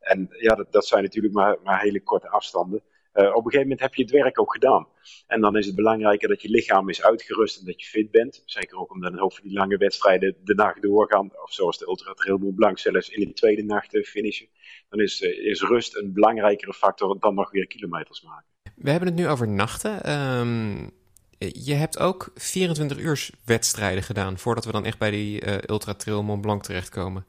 en 0.00 0.28
ja, 0.30 0.66
dat, 0.70 0.86
zijn 0.86 1.02
natuurlijk 1.02 1.34
maar, 1.34 1.56
maar 1.62 1.80
hele 1.80 2.02
korte 2.02 2.28
afstanden. 2.28 2.82
Uh, 3.14 3.24
op 3.24 3.34
een 3.34 3.42
gegeven 3.42 3.60
moment 3.60 3.80
heb 3.80 3.94
je 3.94 4.02
het 4.02 4.10
werk 4.10 4.40
ook 4.40 4.52
gedaan. 4.52 4.86
En 5.26 5.40
dan 5.40 5.56
is 5.56 5.66
het 5.66 5.74
belangrijker 5.74 6.28
dat 6.28 6.42
je 6.42 6.50
lichaam 6.50 6.88
is 6.88 7.02
uitgerust 7.02 7.60
en 7.60 7.66
dat 7.66 7.82
je 7.82 7.88
fit 7.88 8.10
bent. 8.10 8.42
Zeker 8.44 8.78
ook 8.78 8.92
omdat 8.92 9.18
over 9.18 9.42
die 9.42 9.52
lange 9.52 9.76
wedstrijden 9.76 10.36
de 10.44 10.54
nacht 10.54 10.82
doorgaan. 10.82 11.30
Of 11.42 11.52
zoals 11.52 11.78
de 11.78 11.86
Ultra 11.86 12.12
Trail 12.12 12.38
Mont 12.38 12.54
Blanc 12.54 12.78
zelfs 12.78 13.08
in 13.08 13.28
de 13.28 13.32
tweede 13.32 13.62
nacht 13.62 13.94
uh, 13.94 14.04
finishen. 14.04 14.48
Dan 14.88 15.00
is, 15.00 15.20
uh, 15.20 15.46
is 15.50 15.62
rust 15.62 15.96
een 15.96 16.12
belangrijkere 16.12 16.72
factor 16.72 17.18
dan 17.20 17.34
nog 17.34 17.50
weer 17.50 17.66
kilometers 17.66 18.22
maken. 18.22 18.46
We 18.74 18.90
hebben 18.90 19.08
het 19.08 19.18
nu 19.18 19.28
over 19.28 19.48
nachten. 19.48 20.12
Um, 20.38 20.90
je 21.38 21.74
hebt 21.74 21.98
ook 21.98 22.30
24 22.34 22.98
uur 22.98 23.30
wedstrijden 23.44 24.02
gedaan 24.02 24.38
voordat 24.38 24.64
we 24.64 24.72
dan 24.72 24.84
echt 24.84 24.98
bij 24.98 25.10
die 25.10 25.68
Ultra 25.70 25.94
Trail 25.94 26.22
Mont 26.22 26.40
Blanc 26.40 26.62
terechtkomen. 26.62 27.26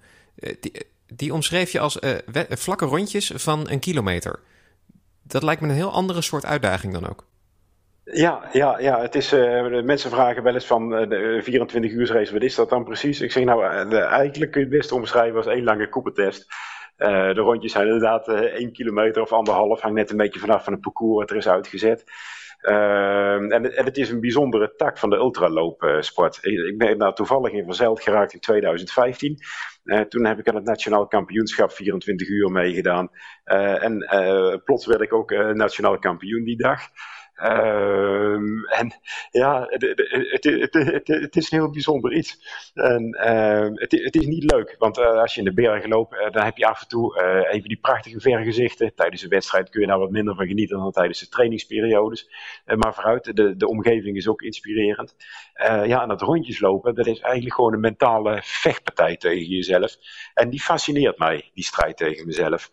die, 0.59 0.71
die 1.13 1.33
omschreef 1.33 1.71
je 1.71 1.79
als 1.79 1.99
vlakke 2.49 2.85
rondjes 2.85 3.31
van 3.35 3.69
een 3.69 3.79
kilometer 3.79 4.39
dat 5.29 5.43
lijkt 5.43 5.61
me 5.61 5.67
een 5.67 5.73
heel 5.73 5.91
andere 5.91 6.21
soort 6.21 6.45
uitdaging 6.45 6.93
dan 6.93 7.09
ook. 7.09 7.27
Ja, 8.03 8.49
ja, 8.51 8.79
ja. 8.79 9.01
Het 9.01 9.15
is, 9.15 9.33
uh, 9.33 9.81
mensen 9.83 10.09
vragen 10.09 10.43
wel 10.43 10.53
eens 10.53 10.65
van 10.65 11.01
uh, 11.01 11.09
de 11.09 11.39
24 11.43 11.91
uur 11.91 12.11
race, 12.11 12.33
wat 12.33 12.41
is 12.41 12.55
dat 12.55 12.69
dan 12.69 12.83
precies? 12.83 13.21
Ik 13.21 13.31
zeg 13.31 13.43
nou, 13.43 13.63
eigenlijk 13.93 14.51
kun 14.51 14.61
je 14.61 14.67
het 14.67 14.77
best 14.77 14.91
omschrijven 14.91 15.37
als 15.37 15.45
één 15.45 15.63
lange 15.63 15.89
koepeltest. 15.89 16.47
de 16.97 17.33
rondjes 17.33 17.71
zijn 17.71 17.85
inderdaad 17.85 18.27
1 18.27 18.71
kilometer 18.71 19.21
of 19.21 19.31
anderhalf, 19.31 19.81
hangt 19.81 19.97
net 19.97 20.11
een 20.11 20.17
beetje 20.17 20.39
vanaf 20.39 20.63
van 20.63 20.73
het 20.73 20.81
parcours 20.81 21.19
wat 21.19 21.29
er 21.29 21.37
is 21.37 21.47
uitgezet. 21.47 22.03
Ehm, 22.59 23.51
en, 23.51 23.75
en, 23.75 23.85
het 23.85 23.97
is 23.97 24.09
een 24.09 24.19
bijzondere 24.19 24.73
tak 24.75 24.97
van 24.97 25.09
de 25.09 25.15
ultraloopsport. 25.15 26.39
ik 26.45 26.77
ben 26.77 26.97
daar 26.97 27.13
toevallig 27.13 27.51
in 27.51 27.65
verzeild 27.65 28.01
geraakt 28.01 28.33
in 28.33 28.39
2015. 28.39 29.37
Uh, 29.83 29.99
toen 29.99 30.25
heb 30.25 30.39
ik 30.39 30.47
aan 30.47 30.55
het 30.55 30.65
Nationaal 30.65 31.07
Kampioenschap 31.07 31.71
24 31.71 32.27
uur 32.27 32.51
meegedaan. 32.51 33.09
Uh, 33.45 33.83
en 33.83 34.05
plots 34.63 34.85
werd 34.85 35.01
ik 35.01 35.13
ook 35.13 35.31
nationaal 35.53 35.99
kampioen 35.99 36.43
die 36.43 36.57
dag. 36.57 36.81
Um, 37.43 38.65
en 38.65 38.93
ja, 39.31 39.65
het, 39.67 39.81
het, 39.81 40.73
het, 40.73 41.07
het, 41.07 41.35
is 41.35 41.51
een 41.51 41.57
heel 41.59 41.69
bijzonder 41.69 42.13
iets. 42.13 42.37
En 42.73 43.17
uh, 43.19 43.67
het, 43.73 44.15
is 44.15 44.25
niet 44.25 44.51
leuk, 44.51 44.75
want 44.77 44.97
uh, 44.97 45.05
als 45.05 45.33
je 45.33 45.39
in 45.39 45.45
de 45.45 45.53
bergen 45.53 45.89
loopt, 45.89 46.13
uh, 46.13 46.31
dan 46.31 46.43
heb 46.43 46.57
je 46.57 46.65
af 46.65 46.81
en 46.81 46.87
toe 46.87 47.21
even 47.49 47.69
die 47.69 47.79
prachtige 47.79 48.19
vergezichten. 48.19 48.95
Tijdens 48.95 49.21
de 49.21 49.27
wedstrijd 49.27 49.69
kun 49.69 49.81
je 49.81 49.87
daar 49.87 49.99
wat 49.99 50.11
minder 50.11 50.35
van 50.35 50.47
genieten 50.47 50.77
dan 50.77 50.91
tijdens 50.91 51.19
de 51.19 51.27
trainingsperiodes. 51.27 52.29
maar 52.65 52.93
vooruit, 52.93 53.35
de, 53.35 53.55
de 53.55 53.67
omgeving 53.67 54.17
is 54.17 54.27
ook 54.27 54.41
inspirerend. 54.41 55.15
ja, 55.85 56.01
en 56.01 56.07
dat 56.07 56.21
rondjes 56.21 56.59
lopen, 56.59 56.95
dat 56.95 57.07
is 57.07 57.19
eigenlijk 57.19 57.55
gewoon 57.55 57.73
een 57.73 57.79
mentale 57.79 58.39
vechtpartij 58.43 59.17
tegen 59.17 59.45
jezelf. 59.45 59.95
En 60.33 60.49
die 60.49 60.61
fascineert 60.61 61.17
mij, 61.17 61.51
die 61.53 61.63
strijd 61.63 61.97
tegen 61.97 62.25
mezelf. 62.25 62.71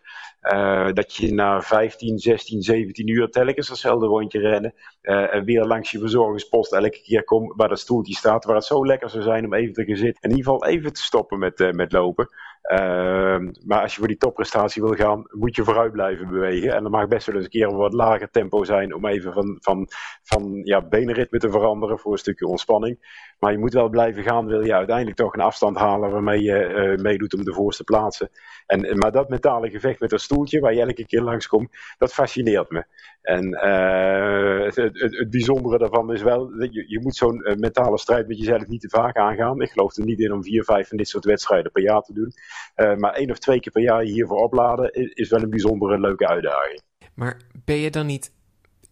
Dat 0.93 1.15
je 1.15 1.33
na 1.33 1.61
15, 1.61 2.17
16, 2.17 2.61
17 2.61 3.07
uur 3.07 3.29
telkens 3.29 3.67
datzelfde 3.67 4.05
rondje 4.05 4.56
Uh, 4.63 5.33
en 5.33 5.45
weer 5.45 5.65
langs 5.65 5.91
je 5.91 5.99
verzorgingspost 5.99 6.73
elke 6.73 7.01
keer 7.01 7.23
komt 7.23 7.53
waar 7.55 7.69
dat 7.69 7.79
stoeltje 7.79 8.13
staat. 8.13 8.45
Waar 8.45 8.55
het 8.55 8.65
zo 8.65 8.85
lekker 8.85 9.09
zou 9.09 9.23
zijn 9.23 9.45
om 9.45 9.53
even 9.53 9.73
te 9.73 9.85
gaan 9.85 9.95
zitten. 9.95 10.23
In 10.23 10.37
ieder 10.37 10.51
geval 10.51 10.65
even 10.65 10.93
te 10.93 11.03
stoppen 11.03 11.39
met, 11.39 11.59
uh, 11.59 11.71
met 11.71 11.91
lopen. 11.91 12.29
Ehm, 12.67 13.51
maar 13.65 13.81
als 13.81 13.93
je 13.93 13.99
voor 13.99 14.07
die 14.07 14.17
topprestatie 14.17 14.81
wil 14.81 14.93
gaan, 14.93 15.25
moet 15.29 15.55
je 15.55 15.63
vooruit 15.63 15.91
blijven 15.91 16.27
bewegen. 16.27 16.73
En 16.73 16.81
dan 16.81 16.91
mag 16.91 17.07
best 17.07 17.25
wel 17.25 17.35
eens 17.35 17.43
een 17.43 17.49
keer 17.49 17.67
een 17.67 17.75
wat 17.75 17.93
lager 17.93 18.29
tempo 18.29 18.63
zijn 18.63 18.95
om 18.95 19.05
even 19.05 19.33
van, 19.33 19.57
van, 19.59 19.87
van 20.23 20.61
ja, 20.63 20.81
benenritme 20.81 21.39
te 21.39 21.51
veranderen 21.51 21.99
voor 21.99 22.11
een 22.11 22.17
stukje 22.17 22.47
ontspanning. 22.47 23.25
Maar 23.39 23.51
je 23.51 23.57
moet 23.57 23.73
wel 23.73 23.89
blijven 23.89 24.23
gaan, 24.23 24.47
wil 24.47 24.65
je 24.65 24.73
uiteindelijk 24.73 25.17
toch 25.17 25.33
een 25.33 25.41
afstand 25.41 25.77
halen 25.77 26.11
waarmee 26.11 26.41
je 26.41 26.69
uh, 26.69 27.03
meedoet 27.03 27.33
om 27.33 27.43
de 27.43 27.53
voorste 27.53 27.83
plaatsen. 27.83 28.29
En, 28.65 28.97
maar 28.97 29.11
dat 29.11 29.29
mentale 29.29 29.69
gevecht 29.69 29.99
met 29.99 30.09
dat 30.09 30.21
stoeltje 30.21 30.59
waar 30.59 30.73
je 30.73 30.81
elke 30.81 31.05
keer 31.05 31.21
langskomt, 31.21 31.69
dat 31.97 32.13
fascineert 32.13 32.69
me. 32.69 32.85
En 33.27 33.47
uh, 33.47 34.65
het, 34.65 35.29
bijzondere 35.29 35.77
daarvan 35.77 36.13
is 36.13 36.21
wel, 36.21 36.63
je, 36.63 36.85
je 36.87 36.99
moet 37.01 37.15
zo'n 37.15 37.41
uh, 37.43 37.55
mentale 37.55 37.97
strijd 37.97 38.27
met 38.27 38.37
jezelf 38.37 38.67
niet 38.67 38.81
te 38.81 38.89
vaak 38.89 39.15
aangaan. 39.15 39.61
Ik 39.61 39.71
geloof 39.71 39.97
er 39.97 40.05
niet 40.05 40.19
in 40.19 40.33
om 40.33 40.43
vier, 40.43 40.63
vijf 40.63 40.87
van 40.87 40.97
dit 40.97 41.07
soort 41.07 41.25
wedstrijden 41.25 41.71
per 41.71 41.83
jaar 41.83 42.01
te 42.01 42.13
doen. 42.13 42.33
Uh, 42.75 42.95
maar 42.95 43.13
één 43.13 43.31
of 43.31 43.37
twee 43.37 43.59
keer 43.59 43.71
per 43.71 43.81
jaar 43.81 44.01
hiervoor 44.01 44.43
opladen 44.43 44.93
is, 45.13 45.29
wel 45.29 45.41
een 45.41 45.49
bijzondere 45.49 45.99
leuke 45.99 46.27
uitdaging. 46.27 46.81
Maar 47.13 47.41
ben 47.65 47.75
je 47.75 47.91
dan 47.91 48.05
niet 48.05 48.31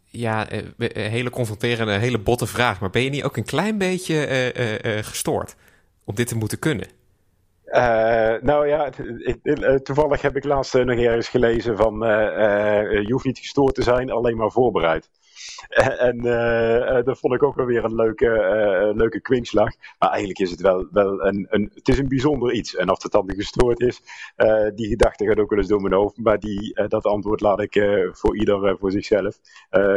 ja, 0.06 0.52
een 0.52 0.74
hele 0.94 1.30
confronterende, 1.30 1.92
hele 1.92 2.20
botte 2.20 2.48
vraag. 2.48 2.80
Maar 2.80 2.90
ben 2.90 3.04
je 3.04 3.10
niet 3.10 3.24
ook 3.24 3.38
een 3.38 3.46
klein 3.46 3.78
beetje 3.78 4.52
gestoord 5.04 5.56
om 6.04 6.16
dit 6.16 6.28
te 6.28 6.36
moeten 6.36 6.60
kunnen? 6.60 6.88
Uh, 7.66 8.42
nou 8.42 8.68
ja, 8.68 8.90
toevallig 9.80 10.22
heb 10.22 10.36
ik 10.36 10.44
laatst 10.44 10.74
nog 10.74 11.00
ergens 11.00 11.30
gelezen 11.30 11.78
van 11.78 11.94
je 12.00 13.08
hoeft 13.12 13.26
niet 13.26 13.40
gestoord 13.40 13.76
te 13.76 13.84
zijn, 13.84 14.12
alleen 14.12 14.38
maar 14.38 14.52
voorbereid. 14.52 15.10
en 16.10 16.22
dat 17.04 17.20
vond 17.20 17.34
ik 17.34 17.44
ook 17.44 17.56
wel 17.56 17.66
weer 17.66 17.84
een 17.84 17.96
leuke, 17.96 18.92
leuke 18.96 19.22
kwinkslag. 19.22 19.70
Maar 20.00 20.10
eigenlijk 20.10 20.40
is 20.40 20.52
het 20.52 20.62
wel, 20.62 20.88
wel 20.92 21.26
een, 21.26 21.48
een, 21.50 21.72
het 21.74 21.88
is 21.88 21.98
een 21.98 22.08
bijzonder 22.08 22.54
iets. 22.54 22.76
En 22.76 22.90
of 22.90 23.04
het 23.04 23.12
dan 23.12 23.34
gestoord 23.36 23.80
is, 23.80 24.02
die 24.76 24.88
gedachte 24.88 25.26
gaat 25.26 25.40
ook 25.40 25.50
wel 25.50 25.60
eens 25.60 25.68
door 25.68 25.82
mijn 25.82 25.94
hoofd. 25.94 26.18
Maar 26.18 26.40
die, 26.40 26.88
dat 26.88 27.06
antwoord 27.06 27.42
laat 27.42 27.62
ik 27.62 27.74
voor 28.12 28.38
ieder 28.38 28.78
voor 28.78 28.92
zichzelf. 28.92 29.40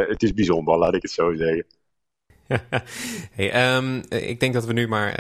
het 0.08 0.22
is 0.22 0.34
bijzonder, 0.34 0.78
laat 0.78 0.94
ik 0.94 1.02
het 1.02 1.10
zo 1.10 1.34
zeggen. 1.34 1.64
um, 3.76 4.02
ik 4.08 4.40
denk 4.40 4.54
dat 4.54 4.64
we 4.64 4.72
nu 4.72 4.88
maar 4.88 5.14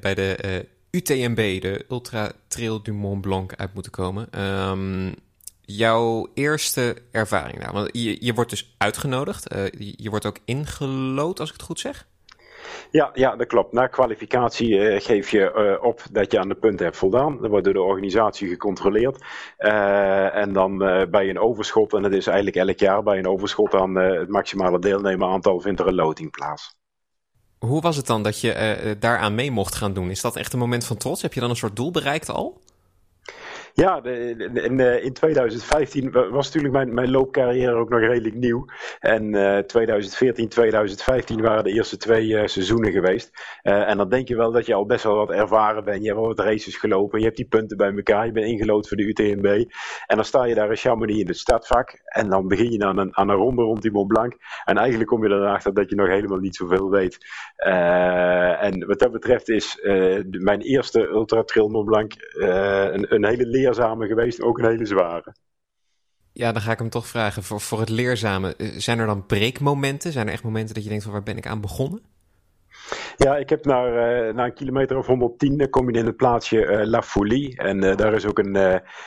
bij 0.00 0.14
de 0.14 0.66
UTMB, 0.90 1.60
de 1.60 1.84
Ultra 1.88 2.32
Trail 2.48 2.82
du 2.82 2.92
Mont 2.92 3.20
Blanc, 3.20 3.54
uit 3.56 3.74
moeten 3.74 3.92
komen. 3.92 4.28
Um, 4.70 5.14
jouw 5.60 6.26
eerste 6.34 6.96
ervaring 7.10 7.58
nou? 7.58 7.72
Want 7.72 7.88
je, 7.92 8.24
je 8.24 8.34
wordt 8.34 8.50
dus 8.50 8.74
uitgenodigd. 8.78 9.54
Uh, 9.54 9.64
je 9.96 10.10
wordt 10.10 10.26
ook 10.26 10.38
ingelood, 10.44 11.40
als 11.40 11.48
ik 11.48 11.54
het 11.54 11.64
goed 11.64 11.80
zeg. 11.80 12.08
Ja, 12.90 13.10
ja, 13.12 13.36
dat 13.36 13.46
klopt. 13.46 13.72
Na 13.72 13.86
kwalificatie 13.86 14.70
uh, 14.70 15.00
geef 15.00 15.30
je 15.30 15.76
uh, 15.78 15.84
op 15.84 16.02
dat 16.12 16.32
je 16.32 16.38
aan 16.38 16.48
de 16.48 16.54
punten 16.54 16.84
hebt 16.84 16.96
voldaan. 16.96 17.38
Dat 17.40 17.50
wordt 17.50 17.64
door 17.64 17.74
de 17.74 17.82
organisatie 17.82 18.48
gecontroleerd. 18.48 19.24
En 20.32 20.52
dan 20.52 20.78
bij 21.10 21.28
een 21.28 21.38
overschot, 21.38 21.92
en 21.92 22.02
dat 22.02 22.12
is 22.12 22.26
eigenlijk 22.26 22.56
elk 22.56 22.78
jaar 22.78 23.02
bij 23.02 23.18
een 23.18 23.28
overschot 23.28 23.74
aan 23.74 23.94
het 23.94 24.28
maximale 24.28 24.78
deelnemeraantal, 24.78 25.60
vindt 25.60 25.80
er 25.80 25.86
een 25.86 25.94
loting 25.94 26.30
plaats. 26.30 26.79
Hoe 27.66 27.80
was 27.80 27.96
het 27.96 28.06
dan 28.06 28.22
dat 28.22 28.40
je 28.40 28.96
daaraan 29.00 29.34
mee 29.34 29.50
mocht 29.50 29.74
gaan 29.74 29.92
doen? 29.92 30.10
Is 30.10 30.20
dat 30.20 30.36
echt 30.36 30.52
een 30.52 30.58
moment 30.58 30.84
van 30.84 30.96
trots? 30.96 31.22
Heb 31.22 31.32
je 31.32 31.40
dan 31.40 31.50
een 31.50 31.56
soort 31.56 31.76
doel 31.76 31.90
bereikt 31.90 32.28
al? 32.28 32.60
Ja, 33.74 34.04
in, 34.04 34.80
in 34.80 35.12
2015 35.12 36.10
was 36.10 36.46
natuurlijk 36.46 36.74
mijn, 36.74 36.94
mijn 36.94 37.10
loopcarrière 37.10 37.74
ook 37.74 37.88
nog 37.88 38.00
redelijk 38.00 38.34
nieuw. 38.34 38.64
En 38.98 39.34
uh, 39.34 39.58
2014, 39.58 40.48
2015 40.48 41.40
waren 41.40 41.64
de 41.64 41.72
eerste 41.72 41.96
twee 41.96 42.28
uh, 42.28 42.46
seizoenen 42.46 42.92
geweest. 42.92 43.30
En 43.62 43.96
dan 43.96 44.08
denk 44.08 44.28
je 44.28 44.36
wel 44.36 44.52
dat 44.52 44.66
je 44.66 44.74
al 44.74 44.86
best 44.86 45.04
wel 45.04 45.16
wat 45.16 45.30
ervaren 45.30 45.84
bent. 45.84 46.00
Je 46.00 46.06
hebt 46.06 46.18
wel 46.18 46.28
wat 46.28 46.38
races 46.38 46.76
gelopen, 46.76 47.18
je 47.18 47.24
hebt 47.24 47.36
die 47.36 47.46
punten 47.46 47.76
bij 47.76 47.92
elkaar, 47.92 48.26
je 48.26 48.32
bent 48.32 48.46
ingelood 48.46 48.88
voor 48.88 48.96
de 48.96 49.06
UTMB. 49.06 49.64
En 50.06 50.16
dan 50.16 50.24
sta 50.24 50.44
je 50.44 50.54
daar 50.54 50.70
in 50.70 50.76
Chamonix 50.76 51.20
in 51.20 51.26
het 51.26 51.38
startvak. 51.38 52.00
En 52.04 52.28
dan 52.28 52.48
begin 52.48 52.70
je 52.70 52.84
aan 52.84 52.98
een, 52.98 53.16
aan 53.16 53.28
een 53.28 53.36
ronde 53.36 53.62
rond 53.62 53.82
die 53.82 53.90
Mont 53.90 54.08
Blanc. 54.08 54.34
En 54.64 54.76
eigenlijk 54.76 55.08
kom 55.08 55.26
je 55.26 55.34
erachter 55.34 55.74
dat 55.74 55.90
je 55.90 55.96
nog 55.96 56.08
helemaal 56.08 56.38
niet 56.38 56.56
zoveel 56.56 56.90
weet. 56.90 57.18
En 58.60 58.86
wat 58.86 58.98
dat 58.98 59.12
betreft 59.12 59.48
is 59.48 59.78
mijn 60.30 60.60
eerste 60.60 61.08
Ultra 61.08 61.42
Trail 61.42 61.68
Mont 61.68 61.86
Blanc 61.86 62.12
een, 62.38 63.14
een 63.14 63.24
hele 63.24 63.46
leerzame 63.60 64.06
geweest, 64.06 64.40
ook 64.40 64.58
een 64.58 64.64
hele 64.64 64.86
zware. 64.86 65.34
Ja, 66.32 66.52
dan 66.52 66.62
ga 66.62 66.72
ik 66.72 66.78
hem 66.78 66.90
toch 66.90 67.06
vragen. 67.06 67.42
Voor, 67.42 67.60
voor 67.60 67.80
het 67.80 67.88
leerzame, 67.88 68.56
eh, 68.56 68.68
zijn 68.76 68.98
er 68.98 69.06
dan 69.06 69.26
breekmomenten? 69.26 70.12
Zijn 70.12 70.26
er 70.26 70.32
echt 70.32 70.42
momenten 70.42 70.74
dat 70.74 70.82
je 70.82 70.88
denkt 70.88 71.04
van 71.04 71.12
waar 71.12 71.22
ben 71.22 71.36
ik 71.36 71.46
aan 71.46 71.60
begonnen? 71.60 72.02
Ja, 73.16 73.36
ik 73.36 73.48
heb 73.48 73.64
naar, 73.64 73.88
uh, 73.88 74.34
naar 74.34 74.46
een 74.46 74.54
kilometer 74.54 74.96
of 74.96 75.06
110 75.06 75.60
uh, 75.60 75.66
kom 75.70 75.90
je 75.90 75.98
in 75.98 76.06
het 76.06 76.16
plaatsje 76.16 76.66
uh, 76.66 76.86
La 76.86 77.02
Folie. 77.02 77.56
En 77.58 77.84
uh, 77.84 77.96
daar 77.96 78.12
is 78.12 78.26
ook 78.26 78.38
een, 78.38 78.52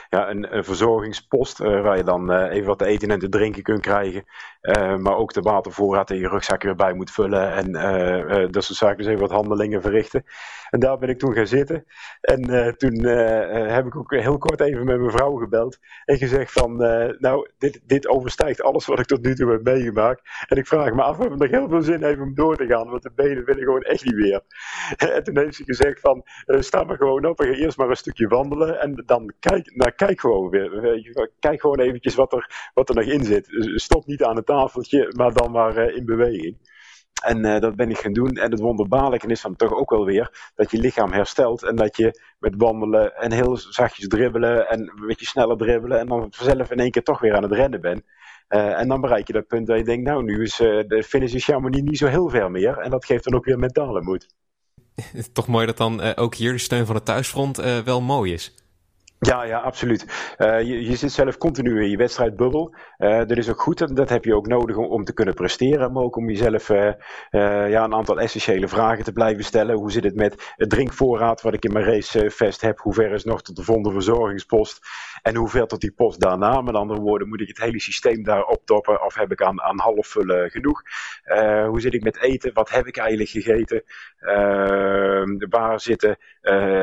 ja, 0.09 0.29
een, 0.29 0.63
verzorgingspost 0.63 1.57
waar 1.57 1.97
je 1.97 2.03
dan 2.03 2.31
even 2.31 2.67
wat 2.67 2.77
te 2.77 2.85
eten 2.85 3.11
en 3.11 3.19
te 3.19 3.29
drinken 3.29 3.63
kunt 3.63 3.81
krijgen. 3.81 4.25
maar 4.99 5.15
ook 5.15 5.33
de 5.33 5.41
watervoorraad 5.41 6.09
in 6.09 6.17
je 6.17 6.27
rugzak 6.27 6.63
weer 6.63 6.75
bij 6.75 6.93
moet 6.93 7.11
vullen. 7.11 7.53
En 7.53 7.71
dat 8.51 8.63
soort 8.63 8.77
zaken, 8.77 8.97
dus 8.97 9.07
even 9.07 9.19
wat 9.19 9.31
handelingen 9.31 9.81
verrichten. 9.81 10.23
En 10.69 10.79
daar 10.79 10.97
ben 10.97 11.09
ik 11.09 11.19
toen 11.19 11.33
gaan 11.33 11.47
zitten. 11.47 11.85
En 12.21 12.41
toen 12.77 13.05
heb 13.05 13.85
ik 13.85 13.95
ook 13.95 14.11
heel 14.15 14.37
kort 14.37 14.61
even 14.61 14.85
met 14.85 14.99
mijn 14.99 15.11
vrouw 15.11 15.35
gebeld. 15.35 15.77
En 16.05 16.17
gezegd 16.17 16.51
van, 16.51 16.77
nou, 17.19 17.49
dit, 17.57 17.81
dit 17.85 18.07
overstijgt 18.07 18.61
alles 18.61 18.85
wat 18.85 18.99
ik 18.99 19.05
tot 19.05 19.23
nu 19.23 19.35
toe 19.35 19.51
heb 19.51 19.63
meegemaakt. 19.63 20.21
En 20.47 20.57
ik 20.57 20.67
vraag 20.67 20.93
me 20.93 21.01
af 21.01 21.19
of 21.19 21.29
het 21.29 21.39
nog 21.39 21.51
heel 21.51 21.69
veel 21.69 21.81
zin 21.81 22.03
heeft 22.03 22.19
om 22.19 22.35
door 22.35 22.57
te 22.57 22.65
gaan. 22.65 22.89
Want 22.89 23.03
de 23.03 23.11
benen 23.15 23.45
willen 23.45 23.63
gewoon 23.73 23.93
echt 23.93 24.05
niet 24.05 24.15
meer. 24.15 24.41
En 25.15 25.23
toen 25.23 25.37
heeft 25.37 25.55
ze 25.55 25.63
gezegd 25.63 25.99
van, 25.99 26.23
uh, 26.45 26.61
sta 26.61 26.83
maar 26.83 26.97
gewoon 26.97 27.25
op 27.25 27.39
en 27.39 27.47
ga 27.47 27.53
eerst 27.53 27.77
maar 27.77 27.89
een 27.89 27.95
stukje 27.95 28.27
wandelen. 28.27 28.79
En 28.79 29.03
dan 29.05 29.33
kijk, 29.39 29.75
nou, 29.75 29.91
kijk 29.91 30.19
gewoon 30.19 30.49
weer. 30.49 31.29
Kijk 31.39 31.61
gewoon 31.61 31.79
eventjes 31.79 32.15
wat 32.15 32.33
er, 32.33 32.69
wat 32.73 32.89
er 32.89 32.95
nog 32.95 33.05
in 33.05 33.23
zit. 33.23 33.47
Stop 33.75 34.05
niet 34.05 34.23
aan 34.23 34.35
het 34.35 34.45
tafeltje, 34.45 35.13
maar 35.15 35.33
dan 35.33 35.51
maar 35.51 35.77
uh, 35.77 35.95
in 35.95 36.05
beweging. 36.05 36.57
En 37.23 37.45
uh, 37.45 37.59
dat 37.59 37.75
ben 37.75 37.89
ik 37.89 37.97
gaan 37.97 38.13
doen. 38.13 38.29
En 38.29 38.51
het 38.51 38.59
wonderbaarlijke 38.59 39.27
is 39.27 39.41
dan 39.41 39.55
toch 39.55 39.73
ook 39.73 39.89
wel 39.89 40.05
weer 40.05 40.51
dat 40.55 40.71
je 40.71 40.77
lichaam 40.77 41.11
herstelt. 41.11 41.63
En 41.63 41.75
dat 41.75 41.97
je 41.97 42.21
met 42.39 42.53
wandelen 42.57 43.15
en 43.15 43.31
heel 43.31 43.57
zachtjes 43.57 44.07
dribbelen 44.07 44.69
en 44.69 44.79
een 44.79 45.07
beetje 45.07 45.25
sneller 45.25 45.57
dribbelen. 45.57 45.99
En 45.99 46.07
dan 46.07 46.27
vanzelf 46.29 46.71
in 46.71 46.79
één 46.79 46.91
keer 46.91 47.03
toch 47.03 47.19
weer 47.19 47.35
aan 47.35 47.43
het 47.43 47.51
rennen 47.51 47.81
bent. 47.81 48.01
Uh, 48.49 48.79
en 48.79 48.87
dan 48.87 49.01
bereik 49.01 49.27
je 49.27 49.33
dat 49.33 49.47
punt 49.47 49.67
dat 49.67 49.77
je 49.77 49.83
denkt, 49.83 50.07
nou 50.07 50.23
nu 50.23 50.41
is 50.41 50.59
uh, 50.59 50.83
de 50.87 51.03
finish 51.03 51.33
in 51.33 51.39
Chamonix 51.39 51.83
niet 51.83 51.97
zo 51.97 52.07
heel 52.07 52.29
ver 52.29 52.51
meer. 52.51 52.77
En 52.77 52.89
dat 52.89 53.05
geeft 53.05 53.23
dan 53.23 53.35
ook 53.35 53.45
weer 53.45 53.59
mentale 53.59 54.01
moed. 54.01 54.27
Toch 55.33 55.47
mooi 55.47 55.65
dat 55.65 55.77
dan 55.77 56.15
ook 56.15 56.35
hier 56.35 56.51
de 56.51 56.57
steun 56.57 56.85
van 56.85 56.95
het 56.95 57.05
thuisfront 57.05 57.57
wel 57.83 58.01
mooi 58.01 58.33
is. 58.33 58.62
Ja, 59.25 59.43
ja, 59.43 59.59
absoluut. 59.59 60.35
Uh, 60.37 60.61
je, 60.61 60.83
je, 60.83 60.95
zit 60.95 61.11
zelf 61.11 61.37
continu 61.37 61.83
in 61.83 61.89
je 61.89 61.97
wedstrijdbubbel. 61.97 62.75
Uh, 62.97 63.17
dat 63.17 63.37
is 63.37 63.49
ook 63.49 63.61
goed, 63.61 63.77
dat, 63.77 63.95
dat 63.95 64.09
heb 64.09 64.25
je 64.25 64.35
ook 64.35 64.47
nodig 64.47 64.77
om, 64.77 65.03
te 65.03 65.13
kunnen 65.13 65.33
presteren. 65.33 65.91
Maar 65.91 66.03
ook 66.03 66.15
om 66.15 66.29
jezelf 66.29 66.69
uh, 66.69 66.91
ja, 67.29 67.83
een 67.83 67.93
aantal 67.93 68.19
essentiële 68.19 68.67
vragen 68.67 69.03
te 69.03 69.11
blijven 69.11 69.43
stellen. 69.43 69.75
Hoe 69.75 69.91
zit 69.91 70.03
het 70.03 70.15
met 70.15 70.53
het 70.55 70.69
drinkvoorraad 70.69 71.41
wat 71.41 71.53
ik 71.53 71.63
in 71.65 71.73
mijn 71.73 71.85
racevest 71.85 72.61
heb? 72.61 72.79
Hoe 72.79 72.93
ver 72.93 73.11
is 73.11 73.23
nog 73.23 73.41
tot 73.41 73.55
de 73.55 73.63
volgende 73.63 73.91
verzorgingspost? 73.91 74.79
En 75.21 75.35
hoe 75.35 75.49
ver 75.49 75.67
tot 75.67 75.81
die 75.81 75.93
post 75.93 76.19
daarna? 76.19 76.61
Met 76.61 76.75
andere 76.75 76.99
woorden, 76.99 77.29
moet 77.29 77.41
ik 77.41 77.47
het 77.47 77.59
hele 77.59 77.79
systeem 77.79 78.23
daar 78.23 78.45
optoppen? 78.45 79.05
Of 79.05 79.15
heb 79.15 79.31
ik 79.31 79.41
aan, 79.41 79.61
aan 79.61 79.79
halfvullen 79.79 80.49
genoeg? 80.49 80.81
hoe 81.67 81.81
zit 81.81 81.93
ik 81.93 82.03
met 82.03 82.21
eten? 82.21 82.53
Wat 82.53 82.69
heb 82.69 82.87
ik 82.87 82.97
eigenlijk 82.97 83.29
gegeten? 83.29 83.83
Waar 85.49 85.79
zitten 85.79 86.17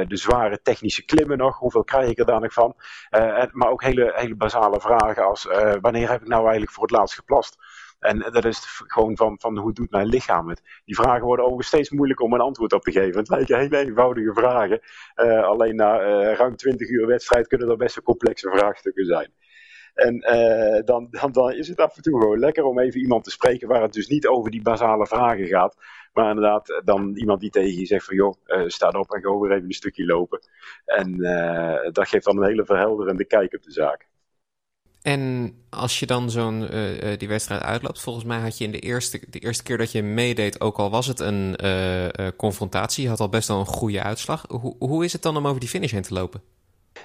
de 0.08 0.16
zware 0.16 0.60
technische 0.62 1.04
klimmen 1.04 1.38
nog? 1.38 1.58
Hoeveel 1.58 1.84
krijg 1.84 2.08
ik 2.08 2.18
er 2.18 2.29
van. 2.38 2.74
Uh, 3.10 3.44
maar 3.52 3.70
ook 3.70 3.82
hele, 3.82 4.12
hele 4.14 4.34
basale 4.34 4.80
vragen 4.80 5.24
als 5.24 5.46
uh, 5.46 5.74
wanneer 5.80 6.10
heb 6.10 6.20
ik 6.20 6.28
nou 6.28 6.42
eigenlijk 6.42 6.72
voor 6.72 6.82
het 6.82 6.92
laatst 6.92 7.14
geplast? 7.14 7.56
En 8.00 8.18
dat 8.18 8.44
is 8.44 8.82
gewoon 8.86 9.16
van, 9.16 9.38
van 9.40 9.58
hoe 9.58 9.72
doet 9.72 9.90
mijn 9.90 10.06
lichaam 10.06 10.48
het? 10.48 10.62
Die 10.84 10.94
vragen 10.94 11.24
worden 11.24 11.44
overigens 11.44 11.74
steeds 11.74 11.90
moeilijker 11.90 12.24
om 12.24 12.32
een 12.32 12.40
antwoord 12.40 12.72
op 12.72 12.82
te 12.82 12.92
geven. 12.92 13.18
Het 13.18 13.28
lijken 13.28 13.58
hele 13.58 13.78
eenvoudige 13.78 14.32
vragen. 14.34 14.80
Uh, 15.16 15.42
alleen 15.42 15.76
na 15.76 16.00
uh, 16.00 16.34
ruim 16.34 16.56
20 16.56 16.88
uur 16.88 17.06
wedstrijd 17.06 17.46
kunnen 17.46 17.68
er 17.68 17.76
best 17.76 17.94
wel 17.94 18.04
complexe 18.04 18.50
vraagstukken 18.50 19.04
zijn. 19.04 19.32
En 19.94 20.14
uh, 20.14 20.84
dan, 20.84 21.08
dan, 21.32 21.52
is 21.52 21.68
het 21.68 21.78
af 21.78 21.96
en 21.96 22.02
toe 22.02 22.20
gewoon 22.20 22.38
lekker 22.38 22.64
om 22.64 22.78
even 22.78 23.00
iemand 23.00 23.24
te 23.24 23.30
spreken 23.30 23.68
waar 23.68 23.82
het 23.82 23.92
dus 23.92 24.08
niet 24.08 24.26
over 24.26 24.50
die 24.50 24.62
basale 24.62 25.06
vragen 25.06 25.46
gaat. 25.46 25.76
Maar 26.12 26.28
inderdaad, 26.28 26.82
dan 26.84 27.16
iemand 27.16 27.40
die 27.40 27.50
tegen 27.50 27.78
je 27.78 27.86
zegt 27.86 28.04
van 28.04 28.16
joh, 28.16 28.34
uh, 28.46 28.62
sta 28.66 28.88
op 28.88 29.14
en 29.14 29.22
ga 29.22 29.38
weer 29.38 29.52
even 29.52 29.64
een 29.64 29.72
stukje 29.72 30.04
lopen. 30.04 30.40
En 30.84 31.16
dat 31.92 32.08
geeft 32.08 32.24
dan 32.24 32.36
een 32.36 32.48
hele 32.48 32.64
verhelderende 32.64 33.24
kijk 33.24 33.54
op 33.54 33.62
de 33.62 33.72
zaak. 33.72 34.08
En 35.02 35.54
als 35.70 35.98
je 35.98 36.06
dan 36.06 36.30
zo'n 36.30 36.68
die 37.18 37.28
wedstrijd 37.28 37.62
uitloopt, 37.62 38.00
volgens 38.00 38.24
mij 38.24 38.38
had 38.38 38.58
je 38.58 38.64
in 38.64 38.72
de 38.72 38.78
eerste, 38.78 39.20
de 39.28 39.38
eerste 39.38 39.62
keer 39.62 39.78
dat 39.78 39.92
je 39.92 40.02
meedeed, 40.02 40.60
ook 40.60 40.78
al 40.78 40.90
was 40.90 41.06
het 41.06 41.20
een 41.20 41.56
confrontatie, 42.36 43.08
had 43.08 43.20
al 43.20 43.28
best 43.28 43.48
wel 43.48 43.58
een 43.58 43.66
goede 43.66 44.02
uitslag. 44.02 44.44
Hoe, 44.48 44.76
hoe 44.78 45.04
is 45.04 45.12
het 45.12 45.22
dan 45.22 45.36
om 45.36 45.46
over 45.46 45.60
die 45.60 45.68
finish 45.68 45.92
heen 45.92 46.02
te 46.02 46.14
lopen? 46.14 46.42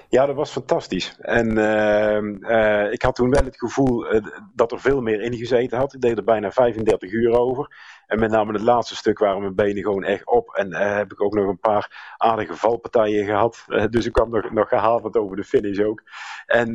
Ja, 0.08 0.26
dat 0.26 0.36
was 0.36 0.50
fantastisch. 0.50 1.16
En 1.20 1.58
uh, 1.58 2.92
ik 2.92 3.02
had 3.02 3.14
toen 3.14 3.30
wel 3.30 3.44
het 3.44 3.58
gevoel 3.58 4.14
uh, 4.14 4.26
dat 4.54 4.72
er 4.72 4.80
veel 4.80 5.00
meer 5.00 5.20
in 5.20 5.34
gezeten 5.34 5.78
had. 5.78 5.94
Ik 5.94 6.00
deed 6.00 6.18
er 6.18 6.24
bijna 6.24 6.50
35 6.50 7.12
uur 7.12 7.38
over. 7.38 7.74
En 8.06 8.18
met 8.18 8.30
name 8.30 8.52
het 8.52 8.62
laatste 8.62 8.96
stuk 8.96 9.18
waren 9.18 9.40
mijn 9.40 9.54
benen 9.54 9.82
gewoon 9.82 10.04
echt 10.04 10.26
op. 10.26 10.54
En 10.54 10.74
heb 10.74 11.12
ik 11.12 11.22
ook 11.22 11.34
nog 11.34 11.48
een 11.48 11.58
paar 11.58 12.14
aardige 12.16 12.56
valpartijen 12.56 13.24
gehad. 13.24 13.64
dus 13.90 14.06
ik 14.06 14.12
kwam 14.12 14.30
nog, 14.30 14.50
nog 14.50 14.68
gehavend 14.68 15.16
over 15.16 15.36
de 15.36 15.44
finish 15.44 15.78
ook. 15.78 16.02
En 16.46 16.72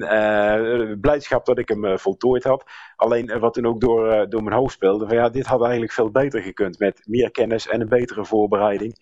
blijdschap 1.02 1.46
dat 1.46 1.58
ik 1.58 1.68
hem 1.70 2.00
voltooid 2.00 2.44
had. 2.44 2.64
Alleen 2.96 3.40
wat 3.40 3.54
toen 3.54 3.66
ook 3.66 3.82
door, 3.82 4.30
door 4.30 4.44
mijn 4.44 4.56
hoofd 4.56 4.74
speelde. 4.74 5.08
Van, 5.08 5.16
ja, 5.16 5.30
dit 5.30 5.46
had 5.46 5.62
eigenlijk 5.62 5.92
veel 5.92 6.12
beter 6.12 6.42
gekund. 6.42 6.80
Met 6.80 7.02
meer 7.06 7.32
kennis 7.32 7.68
en 7.68 7.82
een 7.82 7.90
betere 7.90 8.26
voorbereiding. 8.26 8.96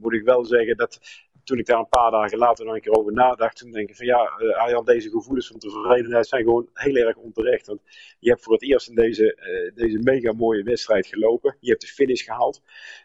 moet 0.00 0.12
ik 0.12 0.24
wel 0.24 0.44
zeggen 0.44 0.76
dat 0.76 0.98
toen 1.44 1.58
ik 1.58 1.66
daar 1.66 1.78
een 1.78 1.88
paar 1.88 2.10
dagen 2.10 2.38
later 2.38 2.64
nog 2.64 2.74
een 2.74 2.80
keer 2.80 2.98
over 2.98 3.12
nadacht, 3.12 3.56
toen 3.56 3.70
denk 3.70 3.88
ik 3.88 3.96
van 3.96 4.06
ja, 4.06 4.30
uh, 4.68 4.84
deze 4.84 5.10
gevoelens 5.10 5.46
van 5.46 5.58
tevredenheid 5.58 6.26
zijn 6.26 6.42
gewoon 6.42 6.68
heel 6.72 6.96
erg 6.96 7.16
onterecht. 7.16 7.66
Want 7.66 7.80
je 8.18 8.30
hebt 8.30 8.42
voor 8.42 8.52
het 8.52 8.62
eerst 8.62 8.88
in 8.88 8.94
deze, 8.94 9.36
uh, 9.40 9.76
deze 9.76 9.98
mega 9.98 10.32
mooie 10.32 10.62
wedstrijd 10.62 11.06
gelopen. 11.06 11.56
Je 11.60 11.70
hebt 11.70 11.80
de 11.80 11.86
finish 11.86 12.24
gehaald. 12.24 12.62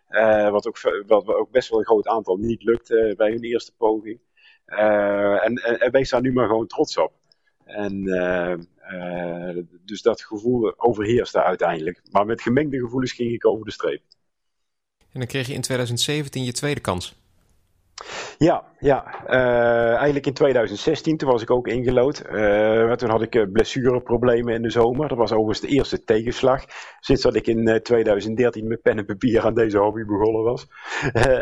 Uh, 0.09 0.49
wat, 0.49 0.67
ook, 0.67 1.03
wat 1.07 1.27
ook 1.27 1.51
best 1.51 1.69
wel 1.69 1.79
een 1.79 1.85
groot 1.85 2.07
aantal 2.07 2.37
niet 2.37 2.63
lukt 2.63 2.87
bij 3.17 3.29
hun 3.29 3.43
eerste 3.43 3.71
poging. 3.77 4.19
en, 4.65 5.55
en 5.55 5.91
wees 5.91 6.09
daar 6.09 6.21
nu 6.21 6.33
maar 6.33 6.47
gewoon 6.47 6.67
trots 6.67 6.97
op. 6.97 7.13
En 7.65 8.03
dus 9.85 10.01
dat 10.01 10.21
gevoel 10.21 10.73
overheerste 10.79 11.43
uiteindelijk. 11.43 12.01
Maar 12.11 12.25
met 12.25 12.41
gemengde 12.41 12.79
gevoelens 12.79 13.11
ging 13.11 13.33
ik 13.33 13.45
over 13.45 13.65
de 13.65 13.71
streep. 13.71 14.01
En 15.11 15.19
dan 15.19 15.27
kreeg 15.27 15.47
je 15.47 15.53
in 15.53 15.61
2017 15.61 16.43
je 16.43 16.51
tweede 16.51 16.81
kans. 16.81 17.15
Ja, 18.37 18.63
ja. 18.79 19.23
Uh, 19.27 19.95
eigenlijk 19.95 20.25
in 20.25 20.33
2016, 20.33 21.17
toen 21.17 21.29
was 21.29 21.41
ik 21.41 21.51
ook 21.51 21.67
ingelood. 21.67 22.23
Uh, 22.31 22.91
toen 22.91 23.09
had 23.09 23.21
ik 23.21 23.35
uh, 23.35 23.51
blessureproblemen 23.51 24.53
in 24.53 24.61
de 24.61 24.69
zomer. 24.69 25.07
Dat 25.07 25.17
was 25.17 25.31
overigens 25.31 25.59
de 25.59 25.67
eerste 25.67 26.03
tegenslag. 26.03 26.65
Sinds 26.99 27.21
dat 27.21 27.35
ik 27.35 27.47
in 27.47 27.79
2013 27.83 28.67
met 28.67 28.81
pen 28.81 28.97
en 28.97 29.05
papier 29.05 29.45
aan 29.45 29.53
deze 29.53 29.77
hobby 29.77 30.05
begonnen 30.05 30.43
was. 30.43 30.67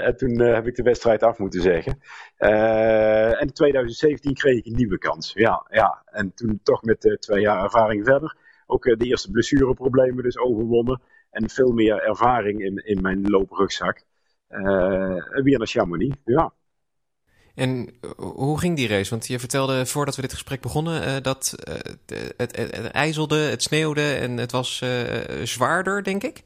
en 0.08 0.18
toen 0.18 0.39
heb 0.39 0.68
ik 0.68 0.76
de 0.76 0.84
wedstrijd 0.84 1.24
af 1.24 1.38
moeten 1.38 1.62
zeggen. 1.62 2.00
en 2.38 3.39
in 3.39 3.54
2017 3.54 4.34
kreeg 4.34 4.58
ik 4.58 4.65
een 4.65 4.76
nieuwe 4.76 4.98
kans. 4.98 5.34
Ja, 5.34 5.65
ja. 5.70 6.04
En 6.06 6.34
toen 6.34 6.60
toch 6.63 6.84
met 6.84 7.18
twee 7.20 7.41
jaar 7.41 7.63
ervaring 7.63 8.06
verder. 8.06 8.38
Ook 8.68 8.84
de 8.84 9.06
eerste 9.06 9.32
blessureproblemen 9.32 10.24
dus 10.24 10.38
overwonnen. 10.38 11.02
En 11.32 11.50
veel 11.50 11.72
meer 11.72 12.04
ervaring 12.04 12.60
in, 12.60 12.86
in 12.86 13.02
mijn 13.02 13.22
looprugzak. 13.22 14.04
Weer 15.44 15.58
naar 15.58 15.68
Chamonix, 15.68 16.15
ja. 16.26 16.54
En 17.56 17.89
hoe 18.18 18.60
ging 18.60 18.76
die 18.76 18.88
race? 18.88 19.10
Want 19.10 19.28
je 19.28 19.39
vertelde 19.39 19.86
voordat 19.86 20.15
we 20.15 20.22
dit 20.22 20.34
gesprek 20.34 20.62
begonnen 20.62 21.02
uh, 21.02 21.13
dat 21.22 21.56
het, 21.98 22.34
het, 22.38 22.56
het, 22.58 22.91
ijzelde, 22.91 23.38
het 23.38 23.63
sneeuwde 23.63 24.13
en 24.13 24.38
het 24.38 24.52
was 24.52 24.84
zwaarder, 25.44 26.04
denk 26.04 26.24
ik. 26.24 26.44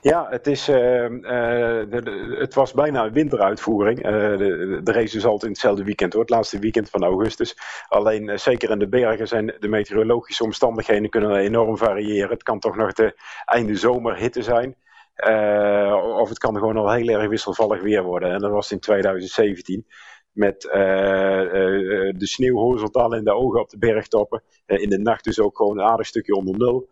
Ja, 0.00 0.26
het, 0.30 0.46
is, 0.46 0.64
de, 0.64 1.86
de, 1.90 2.36
het 2.38 2.54
was 2.54 2.72
bijna 2.72 3.04
een 3.04 3.12
winteruitvoering. 3.12 4.02
de, 4.02 4.80
de 4.82 4.92
race 4.92 5.16
is 5.16 5.24
altijd 5.24 5.42
in 5.42 5.48
hetzelfde 5.48 5.84
weekend 5.84 6.12
hoor, 6.12 6.22
het 6.22 6.30
laatste 6.30 6.58
weekend 6.58 6.90
van 6.90 7.04
augustus. 7.04 7.56
Alleen 7.88 8.38
zeker 8.38 8.70
in 8.70 8.78
de 8.78 8.88
bergen 8.88 9.28
zijn 9.28 9.54
de 9.58 9.68
meteorologische 9.68 10.44
omstandigheden 10.44 11.10
kunnen 11.10 11.36
enorm 11.36 11.76
variëren. 11.76 12.30
Het 12.30 12.42
kan 12.42 12.58
toch 12.58 12.76
nog 12.76 12.92
de 12.92 13.20
einde 13.44 13.76
zomerhitte 13.76 14.42
zijn. 14.42 14.76
Uh, 15.16 16.18
of 16.18 16.28
het 16.28 16.38
kan 16.38 16.56
gewoon 16.56 16.76
al 16.76 16.92
heel 16.92 17.08
erg 17.08 17.28
wisselvallig 17.28 17.82
weer 17.82 18.02
worden. 18.02 18.32
En 18.32 18.40
dat 18.40 18.50
was 18.50 18.72
in 18.72 18.80
2017 18.80 19.86
met 20.32 20.64
uh, 20.64 20.74
uh, 20.74 22.12
de 22.16 22.26
sneeuw 22.26 22.56
horizontaal 22.56 23.14
in 23.14 23.24
de 23.24 23.34
ogen 23.34 23.60
op 23.60 23.70
de 23.70 23.78
bergtoppen. 23.78 24.42
in 24.66 24.88
de 24.88 24.98
nacht 24.98 25.24
dus 25.24 25.40
ook 25.40 25.56
gewoon 25.56 25.78
een 25.78 25.84
aardig 25.84 26.06
stukje 26.06 26.34
onder 26.34 26.58
nul. 26.58 26.88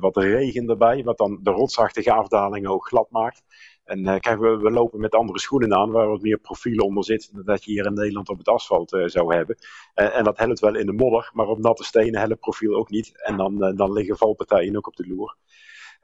wat 0.00 0.16
regen 0.16 0.68
erbij, 0.68 1.02
wat 1.04 1.18
dan 1.18 1.38
de 1.42 1.50
rotsachtige 1.50 2.12
afdalingen 2.12 2.70
ook 2.70 2.86
glad 2.86 3.10
maakt. 3.10 3.42
En 3.84 4.20
kijk, 4.20 4.38
we, 4.38 4.56
we, 4.56 4.70
lopen 4.70 5.00
met 5.00 5.14
andere 5.14 5.40
schoenen 5.40 5.74
aan, 5.74 5.90
waar 5.90 6.08
wat 6.08 6.22
meer 6.22 6.38
profiel 6.38 6.84
onder 6.84 7.04
zit, 7.04 7.30
dan 7.32 7.44
dat 7.44 7.64
je 7.64 7.70
hier 7.70 7.86
in 7.86 7.94
Nederland 7.94 8.28
op 8.28 8.38
het 8.38 8.48
asfalt 8.48 9.02
zou 9.06 9.34
hebben. 9.34 9.56
en 9.94 10.24
dat 10.24 10.38
helpt 10.38 10.60
wel 10.60 10.76
in 10.76 10.86
de 10.86 10.92
modder, 10.92 11.30
maar 11.32 11.46
op 11.46 11.58
natte 11.58 11.84
stenen 11.84 12.20
helpt 12.20 12.40
profiel 12.40 12.74
ook 12.74 12.90
niet. 12.90 13.22
En 13.22 13.36
dan, 13.36 13.74
dan 13.76 13.92
liggen 13.92 14.16
valpartijen 14.16 14.76
ook 14.76 14.86
op 14.86 14.96
de 14.96 15.06
loer. 15.06 15.36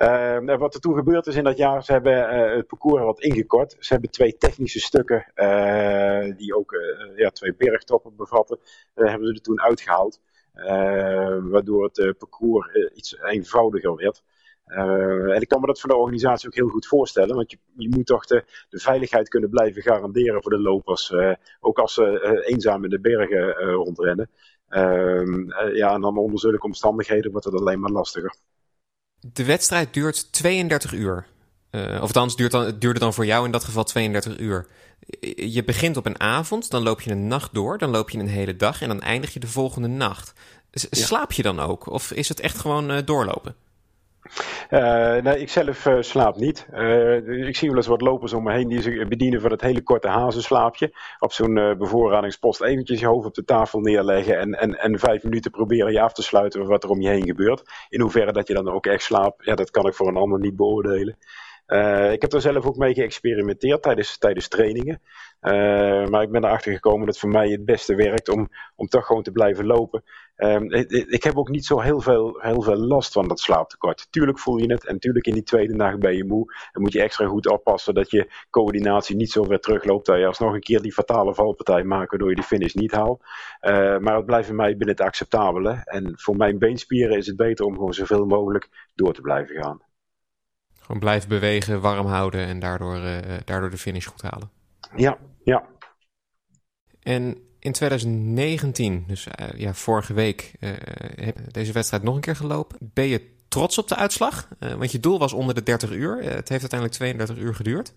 Uh, 0.03 0.57
wat 0.59 0.75
er 0.75 0.81
toen 0.81 0.95
gebeurd 0.95 1.27
is 1.27 1.37
in 1.37 1.45
dat 1.45 1.57
jaar, 1.57 1.85
ze 1.85 1.93
hebben 1.93 2.13
uh, 2.13 2.57
het 2.57 2.67
parcours 2.67 3.03
wat 3.03 3.21
ingekort. 3.21 3.77
Ze 3.79 3.93
hebben 3.93 4.11
twee 4.11 4.37
technische 4.37 4.81
stukken, 4.81 5.33
uh, 5.35 6.37
die 6.37 6.57
ook 6.57 6.75
ja, 7.17 7.31
twee 7.31 7.55
bergtoppen 7.55 8.17
bevatten, 8.17 8.59
hebben 8.95 9.27
ze 9.27 9.35
er 9.35 9.41
toen 9.41 9.61
uitgehaald. 9.61 10.21
waardoor 11.51 11.91
het 11.93 12.19
parcours 12.19 12.75
iets 12.95 13.19
eenvoudiger 13.23 13.97
werd. 13.97 14.23
en 14.65 15.41
ik 15.41 15.49
kan 15.49 15.61
me 15.61 15.67
dat 15.67 15.81
van 15.81 15.91
de 15.91 15.97
organisatie 15.97 16.49
ook 16.49 16.55
heel 16.55 16.69
goed 16.69 16.87
voorstellen, 16.87 17.37
want 17.37 17.51
je, 17.51 17.59
je 17.77 17.89
moet 17.89 18.07
toch 18.07 18.27
de, 18.27 18.45
veiligheid 18.69 19.29
kunnen 19.29 19.51
blijven 19.51 19.83
garanderen 19.83 20.43
voor 20.43 20.53
de 20.53 20.61
lopers. 20.61 21.13
ook 21.61 21.79
als 21.79 21.95
ze 21.95 22.43
eenzaam 22.47 22.85
in 22.85 22.91
de 22.91 23.01
bergen 23.01 23.53
rondrennen. 23.55 24.31
Ehm, 24.69 25.51
ja, 25.75 25.95
en 25.95 26.01
dan 26.01 26.19
onder 26.19 26.39
zulke 26.39 26.67
omstandigheden 26.67 27.31
wordt 27.31 27.47
het 27.47 27.55
alleen 27.55 27.81
maar 27.81 27.91
lastiger. 27.91 28.35
De 29.21 29.45
wedstrijd 29.45 29.95
duurt 29.95 30.33
32 30.33 30.93
uur. 30.93 31.27
Uh, 31.71 31.95
of 31.95 32.01
althans, 32.01 32.37
duurt 32.37 32.53
dan, 32.53 32.65
het 32.65 32.81
duurde 32.81 33.01
dan 33.01 33.15
voor 33.15 33.27
jou 33.27 33.45
in 33.45 33.51
dat 33.51 33.65
geval 33.65 33.85
32 33.85 34.39
uur. 34.39 34.67
Je 35.37 35.65
begint 35.65 35.97
op 35.97 36.07
een 36.07 36.21
avond, 36.21 36.71
dan 36.71 36.83
loop 36.83 37.01
je 37.01 37.11
een 37.11 37.27
nacht 37.27 37.55
door, 37.55 37.79
dan 37.79 37.91
loop 37.91 38.11
je 38.11 38.19
een 38.19 38.29
hele 38.29 38.57
dag 38.57 38.83
en 38.83 38.89
dan 38.89 39.01
eindig 39.01 39.33
je 39.33 39.41
de 39.41 39.47
volgende 39.47 39.89
nacht. 39.89 40.33
S 40.73 40.87
ja. 40.91 41.05
Slaap 41.05 41.33
je 41.33 41.43
dan 41.43 41.61
ook? 41.61 41.87
Of 41.87 42.11
is 42.11 42.29
het 42.29 42.41
echt 42.41 42.59
gewoon 42.59 42.91
uh, 42.91 42.99
doorlopen? 43.05 43.55
Nee, 45.23 45.41
ik 45.41 45.49
zelf 45.49 45.87
uh, 45.87 45.97
slaap 46.01 46.37
niet. 46.37 46.67
Uh, 46.75 47.47
ik 47.49 47.57
zie 47.57 47.69
wel 47.69 47.77
eens 47.77 47.87
wat 47.87 48.01
lopers 48.01 48.33
om 48.33 48.43
me 48.43 48.53
heen 48.53 48.69
die 48.69 48.83
zich 48.83 49.09
bedienen 49.09 49.41
van 49.41 49.51
het 49.51 49.61
hele 49.61 49.83
korte 49.83 50.09
hazenslaapje. 50.09 50.93
Op 51.19 51.33
zo'n 51.33 51.75
bevoorradingspost 51.79 52.63
eventjes 52.63 53.01
je 53.01 53.07
hoofd 53.07 53.27
op 53.27 53.35
de 53.35 53.45
tafel 53.45 53.81
neerleggen 53.81 54.39
en, 54.39 54.55
en, 54.55 54.79
en 54.79 54.99
vijf 54.99 55.23
minuten 55.23 55.51
proberen 55.51 55.93
je 55.93 56.01
af 56.01 56.13
te 56.13 56.23
sluiten 56.23 56.67
wat 56.67 56.85
er 56.85 56.91
om 56.91 57.01
je 57.01 57.09
heen 57.09 57.27
gebeurt. 57.27 57.63
In 57.89 58.01
hoeverre 58.01 58.33
dat 58.33 58.49
je 58.49 58.55
dan 58.55 58.69
ook 58.69 58.87
echt 58.87 59.03
slaapt, 59.03 59.45
ja, 59.45 59.55
dat 59.55 59.71
kan 59.71 59.87
ik 59.87 59.95
voor 59.95 60.09
een 60.09 60.17
ander 60.17 60.39
niet 60.39 60.57
beoordelen. 60.57 61.17
Uh, 61.71 62.13
ik 62.13 62.23
heb 62.23 62.33
er 62.33 62.41
zelf 62.41 62.67
ook 62.67 62.77
mee 62.77 62.95
geëxperimenteerd 62.95 63.83
tijdens, 63.83 64.19
tijdens 64.19 64.49
trainingen. 64.49 65.01
Uh, 65.41 66.07
maar 66.07 66.23
ik 66.23 66.31
ben 66.31 66.45
erachter 66.45 66.73
gekomen 66.73 67.07
dat 67.07 67.19
voor 67.19 67.29
mij 67.29 67.49
het 67.49 67.65
beste 67.65 67.95
werkt 67.95 68.29
om, 68.29 68.49
om 68.77 68.87
toch 68.87 69.07
gewoon 69.07 69.23
te 69.23 69.31
blijven 69.31 69.67
lopen. 69.67 70.03
Uh, 70.37 70.61
ik, 71.09 71.23
heb 71.23 71.37
ook 71.37 71.49
niet 71.49 71.67
zo 71.67 71.81
heel 71.81 72.01
veel, 72.01 72.39
heel 72.41 72.63
veel 72.63 72.77
last 72.77 73.13
van 73.13 73.29
dat 73.29 73.41
slaaptekort. 73.41 74.07
Tuurlijk 74.11 74.39
voel 74.39 74.57
je 74.57 74.73
het 74.73 74.87
en 74.87 74.99
tuurlijk 74.99 75.27
in 75.27 75.35
die 75.35 75.43
tweede 75.43 75.75
nacht 75.75 75.99
ben 75.99 76.17
je 76.17 76.25
moe. 76.25 76.55
Dan 76.73 76.83
moet 76.83 76.93
je 76.93 77.03
extra 77.03 77.27
goed 77.27 77.49
oppassen 77.49 77.95
dat 77.95 78.11
je 78.11 78.31
coördinatie 78.51 79.17
niet 79.17 79.31
zo 79.31 79.45
ver 79.45 79.61
terugloopt. 79.61 80.07
Dat 80.07 80.19
je 80.19 80.27
alsnog 80.27 80.55
een 80.55 80.61
keer 80.61 80.83
die 80.83 80.93
fatale 80.93 81.35
valpartij 81.35 81.85
maakt 81.85 82.11
waardoor 82.11 82.29
je 82.29 82.35
die 82.35 82.45
finish 82.45 82.75
niet 82.75 82.93
haalt. 82.93 83.23
Uh, 83.61 83.99
maar 83.99 84.17
het 84.17 84.27
blijft 84.27 84.47
voor 84.47 84.57
mij 84.57 84.77
binnen 84.77 84.97
het 84.97 85.07
acceptabele. 85.07 85.83
En 85.85 86.13
voor 86.17 86.37
mijn 86.37 86.59
beenspieren 86.59 87.17
is 87.17 87.27
het 87.27 87.37
beter 87.37 87.65
om 87.65 87.75
gewoon 87.75 87.95
zoveel 87.95 88.27
mogelijk 88.27 88.69
door 88.95 89.13
te 89.13 89.21
blijven 89.21 89.63
gaan. 89.63 89.89
Gewoon 90.91 91.05
blijven 91.05 91.29
bewegen, 91.29 91.81
warm 91.81 92.07
houden 92.07 92.47
en 92.47 92.59
daardoor, 92.59 92.97
uh, 92.97 93.17
daardoor 93.45 93.71
de 93.71 93.79
finish 93.79 94.07
goed 94.07 94.23
halen. 94.23 94.51
Ja, 94.97 95.19
ja. 95.45 95.65
En 97.03 97.39
in 97.59 97.73
2019, 97.73 99.05
dus 99.07 99.27
uh, 99.27 99.61
ja, 99.61 99.75
vorige 99.75 100.13
week, 100.13 100.53
uh, 100.61 100.71
heb 101.15 101.53
deze 101.53 101.73
wedstrijd 101.73 102.03
nog 102.03 102.15
een 102.15 102.21
keer 102.21 102.37
gelopen. 102.37 102.79
Ben 102.81 103.07
je 103.07 103.31
trots 103.49 103.79
op 103.79 103.89
de 103.89 103.97
uitslag? 103.97 104.49
Want 104.59 104.93
je 104.93 105.01
doel 105.01 105.19
was 105.19 105.33
onder 105.33 105.55
de 105.55 105.63
30 105.63 105.91
uur. 105.91 106.17
het 106.17 106.49
heeft 106.49 106.51
uiteindelijk 106.51 106.93
32 106.93 107.37
uur 107.37 107.55
geduurd. 107.55 107.95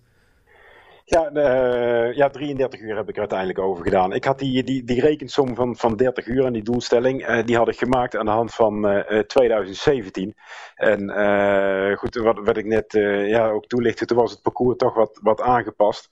Ja, 1.06 1.30
uh, 1.32 2.12
ja, 2.12 2.28
33 2.28 2.80
uur 2.80 2.96
heb 2.96 3.08
ik 3.08 3.14
er 3.14 3.20
uiteindelijk 3.20 3.58
over 3.58 3.84
gedaan. 3.84 4.12
Ik 4.12 4.24
had 4.24 4.38
die, 4.38 4.62
die, 4.64 4.84
die 4.84 5.00
rekensom 5.00 5.54
van, 5.54 5.76
van 5.76 5.96
30 5.96 6.26
uur 6.26 6.44
en 6.44 6.52
die 6.52 6.62
doelstelling, 6.62 7.28
uh, 7.28 7.44
die 7.44 7.56
had 7.56 7.68
ik 7.68 7.78
gemaakt 7.78 8.16
aan 8.16 8.24
de 8.24 8.30
hand 8.30 8.54
van 8.54 8.90
uh, 8.90 9.18
2017. 9.18 10.34
En 10.74 11.96
goed, 11.96 12.14
wat, 12.14 12.38
wat 12.38 12.56
ik 12.56 12.64
net 12.64 12.92
ja, 13.26 13.48
ook 13.48 13.66
toelichtte, 13.66 14.04
toen 14.04 14.16
was 14.16 14.30
het 14.30 14.42
parcours 14.42 14.76
toch 14.76 14.94
wat, 14.94 15.18
wat 15.22 15.40
aangepast. 15.40 16.08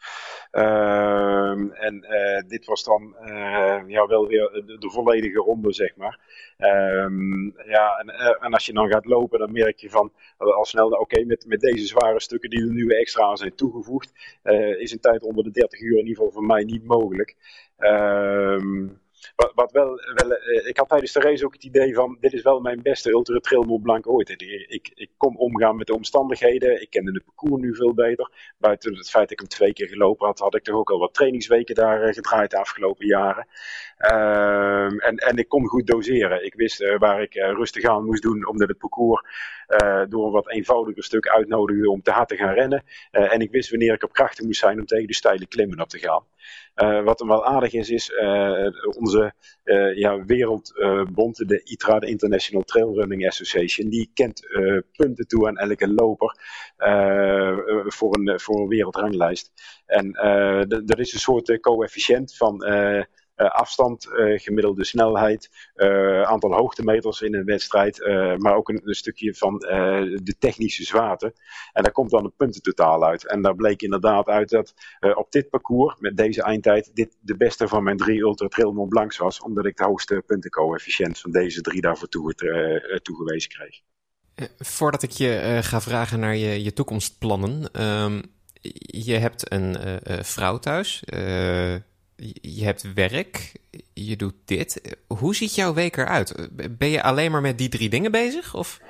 Ehm, 0.50 1.70
en 1.70 2.06
dit 2.46 2.66
was 2.66 2.84
dan 2.84 3.16
ja, 3.86 4.06
wel 4.06 4.26
weer 4.26 4.50
de, 4.78 4.90
volledige 4.90 5.38
ronde, 5.38 5.72
zeg 5.72 5.96
maar. 5.96 6.18
Um, 6.58 7.54
ja, 7.66 7.96
en, 7.96 8.08
en, 8.40 8.52
als 8.52 8.66
je 8.66 8.72
dan 8.72 8.90
gaat 8.90 9.06
lopen, 9.06 9.38
dan 9.38 9.52
merk 9.52 9.78
je 9.78 9.90
van 9.90 10.12
al 10.36 10.64
snel, 10.64 10.88
oké, 10.88 11.24
met, 11.24 11.46
met 11.46 11.60
deze 11.60 11.86
zware 11.86 12.20
stukken 12.20 12.50
die 12.50 12.60
er 12.60 12.72
nu 12.72 12.88
extra 12.88 13.24
aan 13.24 13.36
zijn 13.36 13.54
toegevoegd, 13.54 14.12
is 14.82 14.92
een 14.92 15.00
tijd 15.00 15.22
onder 15.22 15.44
de 15.44 15.50
30 15.50 15.80
uur 15.80 15.98
in 15.98 16.06
ieder 16.06 16.16
geval 16.16 16.32
voor 16.32 16.44
mij 16.44 16.64
niet 16.64 16.84
mogelijk. 16.84 17.36
Ehm, 17.76 18.86
wat, 19.36 19.52
wat 19.54 19.72
wel, 19.72 20.00
wel 20.14 20.32
eh, 20.32 20.66
ik 20.66 20.76
had 20.76 20.88
tijdens 20.88 21.12
de 21.12 21.20
race 21.20 21.44
ook 21.44 21.52
het 21.52 21.64
idee 21.64 21.94
van, 21.94 22.16
dit 22.20 22.32
is 22.32 22.42
wel 22.42 22.60
mijn 22.60 22.82
beste 22.82 23.10
Ultra 23.10 23.38
Trail 23.38 23.62
Mont 23.62 23.82
Blanc 23.82 24.08
ooit. 24.08 24.30
Ik, 24.68 24.90
ik 24.94 25.10
omgaan 25.18 25.76
met 25.76 25.86
de 25.86 25.94
omstandigheden, 25.94 26.82
ik 26.82 26.90
kende 26.90 27.12
het 27.12 27.24
parcours 27.24 27.62
nu 27.62 27.74
veel 27.74 27.94
beter. 27.94 28.54
Buiten 28.58 28.96
het 28.96 29.10
feit 29.10 29.22
dat 29.22 29.32
ik 29.32 29.38
hem 29.38 29.48
twee 29.48 29.72
keer 29.72 29.88
gelopen 29.88 30.26
had, 30.26 30.38
had 30.38 30.54
ik 30.54 30.62
toch 30.62 30.76
ook 30.76 30.90
al 30.90 30.98
wat 30.98 31.14
trainingsweken 31.14 31.74
daar 31.74 32.02
eh, 32.02 32.14
gedraaid 32.14 32.50
de 32.50 32.58
afgelopen 32.58 33.06
jaren. 33.06 33.46
Ehm, 34.02 34.98
en, 34.98 35.16
en 35.16 35.36
ik 35.36 35.48
kon 35.48 35.66
goed 35.66 35.86
doseren. 35.86 36.44
Ik 36.44 36.54
wist 36.54 36.80
uh, 36.80 36.98
waar 36.98 37.22
ik 37.22 37.34
rustig 37.34 37.84
aan 37.84 38.04
moest 38.04 38.22
doen, 38.22 38.46
omdat 38.46 38.68
het 38.68 38.78
parcours 38.78 39.22
uh, 39.68 40.02
door 40.08 40.26
een 40.26 40.32
wat 40.32 40.50
eenvoudiger 40.50 41.04
stuk 41.04 41.28
uitnodigde 41.28 41.90
om 41.90 42.02
te 42.02 42.10
hard 42.10 42.28
te 42.28 42.36
gaan 42.36 42.54
rennen. 42.54 42.84
Uh, 43.12 43.32
en 43.32 43.40
ik 43.40 43.50
wist 43.50 43.70
wanneer 43.70 43.94
ik 43.94 44.02
op 44.02 44.12
krachten 44.12 44.46
moest 44.46 44.60
zijn 44.60 44.78
om 44.78 44.86
tegen 44.86 45.06
de 45.06 45.14
steile 45.14 45.46
klimmen 45.46 45.80
op 45.80 45.88
te 45.88 45.98
gaan. 45.98 46.24
Uh, 46.76 47.04
wat 47.04 47.18
dan 47.18 47.28
wel 47.28 47.46
aardig 47.46 47.72
is, 47.72 47.90
is 47.90 48.12
onze 48.96 49.34
ja, 49.94 50.24
wereldbond, 50.24 51.48
de 51.48 51.60
ITRA, 51.64 51.98
de 51.98 52.06
International 52.06 52.62
Trail 52.62 52.94
Running 52.94 53.26
Association, 53.26 53.88
die 53.88 54.10
kent 54.14 54.46
punten 54.92 55.26
toe 55.26 55.46
aan 55.48 55.56
elke 55.56 55.88
loper 55.88 56.36
voor, 57.86 58.16
een, 58.16 58.40
voor 58.40 58.68
wereldranglijst. 58.68 59.52
En 59.86 60.12
er 60.86 61.00
is 61.00 61.12
een 61.12 61.20
soort 61.20 61.60
coëfficiënt 61.60 62.36
van 62.36 62.64
eh, 62.64 63.02
afstand, 63.36 64.06
eh, 64.06 64.38
gemiddelde 64.38 64.84
snelheid, 64.84 65.50
uh, 65.74 66.22
aantal 66.22 66.54
hoogtemeters 66.54 67.20
in 67.20 67.34
een 67.34 67.44
wedstrijd, 67.44 67.98
maar 68.38 68.54
ook 68.54 68.68
een, 68.68 68.80
stukje 68.84 69.34
van 69.34 69.58
de 69.58 70.34
technische 70.38 70.84
zwaarte. 70.84 71.34
En 71.72 71.82
daar 71.82 71.92
komt 71.92 72.10
dan 72.10 72.24
een 72.24 72.34
puntentotaal 72.36 73.04
uit. 73.04 73.26
En 73.26 73.42
daar 73.42 73.54
bleek 73.54 73.82
inderdaad 73.82 74.26
uit 74.26 74.48
dat 74.48 74.74
op 75.14 75.32
dit 75.32 75.50
parcours, 75.50 75.94
met 75.98 76.16
deze 76.16 76.42
eindtijd, 76.42 76.90
dit 76.94 77.16
de 77.20 77.36
beste 77.36 77.68
van 77.68 77.82
mijn 77.82 77.96
drie 77.96 78.20
Ultra 78.20 78.48
Trail 78.48 78.72
Mont 78.72 78.88
Blancs 78.88 79.16
was, 79.16 79.40
omdat 79.40 79.66
ik 79.66 79.76
de 79.76 79.84
hoogste 79.84 80.22
puntencoëfficiënt 80.26 81.18
van 81.18 81.30
deze 81.30 81.60
drie 81.60 81.80
daarvoor 81.80 82.08
toe, 82.08 82.34
toegewezen 83.02 83.50
kreeg. 83.50 83.80
Voordat 84.58 85.02
ik 85.02 85.10
je 85.10 85.58
ga 85.62 85.80
vragen 85.80 86.20
naar 86.20 86.36
je, 86.36 86.62
je 86.62 86.72
toekomstplannen. 86.72 87.82
Um, 87.82 88.22
je 88.86 89.14
hebt 89.14 89.52
een 89.52 89.76
vrouw 90.24 90.58
thuis 90.58 91.02
je 92.40 92.64
hebt 92.64 92.92
werk, 92.94 93.52
je 93.92 94.16
doet 94.16 94.34
dit. 94.44 94.96
Hoe 95.06 95.34
ziet 95.34 95.54
jouw 95.54 95.74
week 95.74 95.96
eruit? 95.96 96.48
Ben 96.78 96.88
je 96.88 97.02
alleen 97.02 97.30
maar 97.30 97.40
met 97.40 97.58
die 97.58 97.68
drie 97.68 97.88
dingen 97.88 98.10
bezig? 98.10 98.54
Of? 98.54 98.80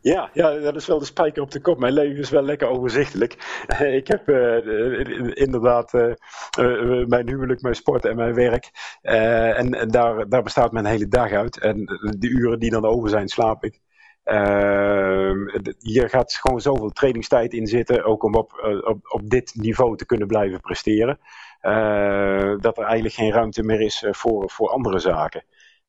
Ja, 0.00 0.30
ja, 0.32 0.58
dat 0.58 0.76
is 0.76 0.86
wel 0.86 0.98
de 0.98 1.04
spijker 1.04 1.42
op 1.42 1.50
de 1.50 1.60
kop. 1.60 1.78
Mijn 1.78 1.92
leven 1.92 2.18
is 2.18 2.30
wel 2.30 2.42
lekker 2.42 2.68
overzichtelijk. 2.68 3.62
Ik 4.00 4.06
heb 4.06 4.28
uh, 4.28 5.34
inderdaad 5.34 5.92
uh, 5.94 7.06
mijn 7.06 7.28
huwelijk, 7.28 7.62
mijn 7.62 7.74
sport 7.74 8.04
en 8.04 8.16
mijn 8.16 8.34
werk. 8.34 8.70
en, 9.02 9.74
en 9.74 9.88
daar, 9.88 10.28
daar 10.28 10.42
bestaat 10.42 10.72
mijn 10.72 10.84
hele 10.84 11.08
dag 11.08 11.32
uit. 11.32 11.58
En 11.58 11.84
de 12.18 12.28
uren 12.28 12.58
die 12.58 12.70
dan 12.70 12.84
over 12.84 13.08
zijn, 13.08 13.28
slaap 13.28 13.64
ik. 13.64 13.80
hier 15.78 16.08
gaat 16.08 16.34
gewoon 16.34 16.60
zoveel 16.60 16.90
trainingstijd 16.90 17.52
in 17.52 17.66
zitten, 17.66 18.04
ook 18.04 18.22
om 18.22 18.34
op, 18.34 18.52
op 19.08 19.30
dit 19.30 19.54
niveau 19.54 19.96
te 19.96 20.06
kunnen 20.06 20.26
blijven 20.26 20.60
presteren. 20.60 21.18
Uh, 21.62 22.54
dat 22.58 22.78
er 22.78 22.84
eigenlijk 22.84 23.14
geen 23.14 23.32
ruimte 23.32 23.62
meer 23.62 23.80
is 23.80 24.02
eh, 24.02 24.12
voor, 24.12 24.50
voor 24.50 24.68
andere 24.68 24.98
zaken. 24.98 25.44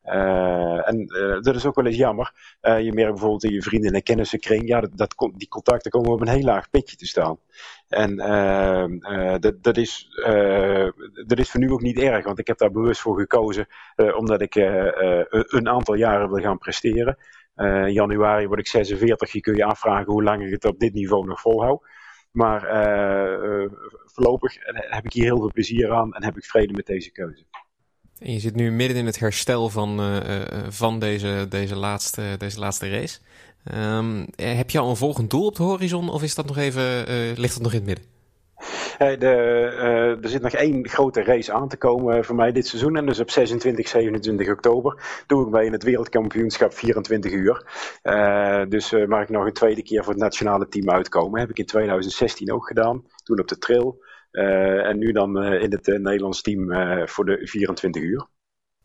Uh, 0.06 0.90
en 0.90 1.06
dat 1.42 1.56
is 1.56 1.66
ook 1.66 1.76
wel 1.76 1.86
eens 1.86 1.96
jammer. 1.96 2.34
Je 2.62 2.92
merkt 2.94 3.12
bijvoorbeeld 3.12 3.44
in 3.44 3.52
je 3.52 3.62
vrienden- 3.62 3.94
en 3.94 4.04
kennissenkring, 4.04 4.68
ja, 4.68 4.82
dat, 4.82 4.98
dat, 4.98 5.32
die 5.36 5.48
contacten 5.48 5.92
komen 5.92 6.12
op 6.12 6.22
een 6.22 6.28
heel 6.28 6.44
laag 6.44 6.70
pitje 6.70 6.96
te 6.96 7.06
staan. 7.06 7.38
En 7.88 8.18
dat, 9.40 9.64
dat, 9.64 9.78
is, 9.78 10.08
dat 11.26 11.40
is 11.40 11.52
voor 11.52 11.60
nu 11.60 11.72
ook 11.72 11.82
niet 11.82 12.00
erg, 12.00 12.26
want 12.26 12.40
ik 12.40 12.48
heb 12.48 12.58
daar 12.58 12.72
bewust 12.72 13.02
voor 13.02 13.20
gekozen, 13.20 13.68
omdat 13.96 14.42
ik 14.42 14.56
een 14.56 15.70
aantal 15.70 15.96
jaren 15.96 16.30
wil 16.30 16.44
gaan 16.44 16.58
presteren. 16.58 17.18
in 17.56 17.94
januari 17.94 18.48
word 18.48 18.60
ik 18.60 18.68
46, 18.68 19.32
je 19.32 19.42
kun 19.42 19.56
je 19.56 19.66
afvragen 19.66 20.12
hoe 20.12 20.24
lang 20.24 20.44
ik 20.44 20.52
het 20.52 20.66
op 20.66 20.80
dit 20.80 20.94
niveau 20.94 21.26
nog 21.26 21.42
volhoud. 21.42 21.86
Maar 22.34 22.64
uh, 22.64 23.70
voorlopig 24.06 24.56
heb 24.74 25.06
ik 25.06 25.14
hier 25.14 25.24
heel 25.24 25.38
veel 25.38 25.52
plezier 25.54 25.92
aan 25.92 26.14
en 26.14 26.24
heb 26.24 26.38
ik 26.38 26.46
vrede 26.46 26.74
met 26.74 26.86
deze 26.86 27.12
keuze. 27.12 27.44
En 28.20 28.34
je 28.34 28.40
zit 28.40 28.56
nu 28.56 28.72
midden 28.72 28.98
in 28.98 29.06
het 29.06 29.20
herstel 29.20 29.70
van, 29.70 30.22
van 30.70 31.00
deze, 31.00 31.46
deze, 31.50 31.76
laatste, 31.76 32.36
deze 32.38 32.60
laatste 32.60 32.90
race. 32.90 33.20
Um, 33.76 34.28
heb 34.36 34.70
je 34.70 34.80
al 34.80 34.90
een 34.90 34.96
volgend 34.96 35.30
doel 35.30 35.46
op 35.46 35.56
de 35.56 35.64
horizon 35.64 36.10
of 36.10 36.24
is 36.24 36.36
dat 36.36 36.46
nog 36.46 36.58
even, 36.58 37.06
ligt 37.40 37.54
dat 37.54 37.64
nog 37.64 37.72
in 37.74 37.78
het 37.78 37.88
midden? 37.88 38.13
De, 38.98 39.72
uh, 39.78 40.24
er 40.24 40.30
zit 40.30 40.42
nog 40.42 40.52
één 40.52 40.90
grote 40.90 41.24
race 41.24 41.54
aan 41.54 41.68
te 41.68 41.78
komen 41.78 42.26
voor 42.26 42.36
mij 42.36 42.52
dit 42.52 42.68
seizoen. 42.68 42.96
En 42.96 43.06
dus 43.06 43.20
op 43.20 43.30
26, 43.30 43.88
27 43.88 44.50
oktober 44.50 45.24
doe 45.28 45.46
ik 45.46 45.52
mee 45.52 45.66
in 45.66 45.72
het 45.72 45.84
wereldkampioenschap 45.84 46.74
24 46.74 47.32
uur. 47.32 47.66
Uh, 48.04 48.64
dus 48.70 48.92
uh, 48.92 49.08
mag 49.08 49.22
ik 49.22 49.30
nog 49.30 49.46
een 49.46 49.54
tweede 49.54 49.84
keer 49.84 50.04
voor 50.04 50.14
het 50.14 50.22
nationale 50.22 50.68
team 50.68 50.90
uitkomen. 50.90 51.40
Heb 51.40 51.50
ik 51.50 51.60
in 51.60 51.66
2016 51.66 52.54
ook 52.54 52.68
gedaan. 52.68 53.04
Toen 53.24 53.40
op 53.40 53.48
de 53.48 53.58
trail. 53.58 54.04
en 54.32 54.98
nu 54.98 55.12
dan 55.12 55.44
in 55.44 55.72
het 55.72 55.88
Nederlands 55.88 56.42
team 56.42 56.68
voor 57.08 57.26
de 57.26 57.48
24 57.48 58.02
uur. 58.02 58.28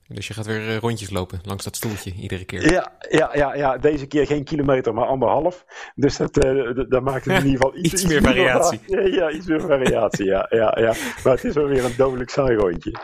Dus 0.09 0.27
je 0.27 0.35
gaat 0.35 0.47
weer 0.47 0.69
eh, 0.69 0.77
rondjes 0.77 1.11
lopen 1.11 1.41
langs 1.43 1.65
dat 1.65 1.77
stoeltje 1.77 2.13
iedere 2.13 2.45
keer. 2.45 2.71
Ja, 2.73 2.93
ja, 3.09 3.31
ja, 3.33 3.55
ja. 3.55 3.79
deze 3.79 4.07
keer 4.07 4.27
geen 4.27 4.45
kilometer, 4.45 4.95
maar 4.95 5.07
anderhalf. 5.07 5.65
Dus 5.95 6.17
dat, 6.17 6.45
uh, 6.45 6.85
dat 6.89 7.03
maakt 7.03 7.25
het 7.25 7.43
in 7.43 7.47
ieder 7.47 7.51
geval 7.51 7.77
iets, 7.85 7.93
iets, 7.93 8.05
meer 8.05 8.23
variatie. 8.23 8.81
ja, 8.87 9.01
ja, 9.01 9.31
iets 9.31 9.47
meer 9.47 9.61
variatie, 9.61 10.25
ja, 10.25 10.47
ja, 10.51 10.79
ja. 10.81 10.95
Maar 11.25 11.33
het 11.33 11.45
is 11.45 11.55
wel 11.55 11.67
weer 11.67 11.85
een 11.85 11.97
dodelijk 11.97 12.31
saai 12.31 12.57
rondje. 12.57 12.95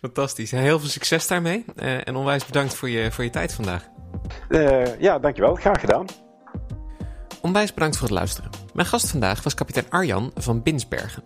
Fantastisch. 0.00 0.50
Heel 0.50 0.78
veel 0.78 0.88
succes 0.88 1.26
daarmee. 1.26 1.64
Uh, 1.76 2.08
en 2.08 2.16
onwijs 2.16 2.46
bedankt 2.46 2.74
voor 2.74 2.88
je, 2.88 3.12
voor 3.12 3.24
je 3.24 3.30
tijd 3.30 3.52
vandaag. 3.52 3.88
Uh, 4.48 5.00
ja, 5.00 5.18
dankjewel. 5.18 5.54
Graag 5.54 5.80
gedaan. 5.80 6.06
Onwijs 7.42 7.74
bedankt 7.74 7.96
voor 7.96 8.06
het 8.06 8.16
luisteren. 8.16 8.50
Mijn 8.72 8.86
gast 8.86 9.10
vandaag 9.10 9.42
was 9.42 9.54
kapitein 9.54 9.90
Arjan 9.90 10.30
van 10.34 10.62
Binsbergen. 10.62 11.22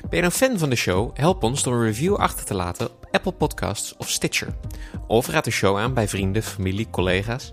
Ben 0.00 0.16
je 0.16 0.20
nou 0.20 0.32
fan 0.32 0.58
van 0.58 0.70
de 0.70 0.76
show? 0.76 1.16
Help 1.16 1.42
ons 1.42 1.62
door 1.62 1.74
een 1.74 1.84
review 1.84 2.14
achter 2.14 2.44
te 2.44 2.54
laten 2.54 2.88
Apple 3.18 3.32
Podcasts 3.32 3.96
of 3.96 4.08
Stitcher. 4.08 4.48
Of 5.06 5.26
raad 5.26 5.44
de 5.44 5.50
show 5.50 5.78
aan 5.78 5.94
bij 5.94 6.08
vrienden, 6.08 6.42
familie, 6.42 6.90
collega's. 6.90 7.52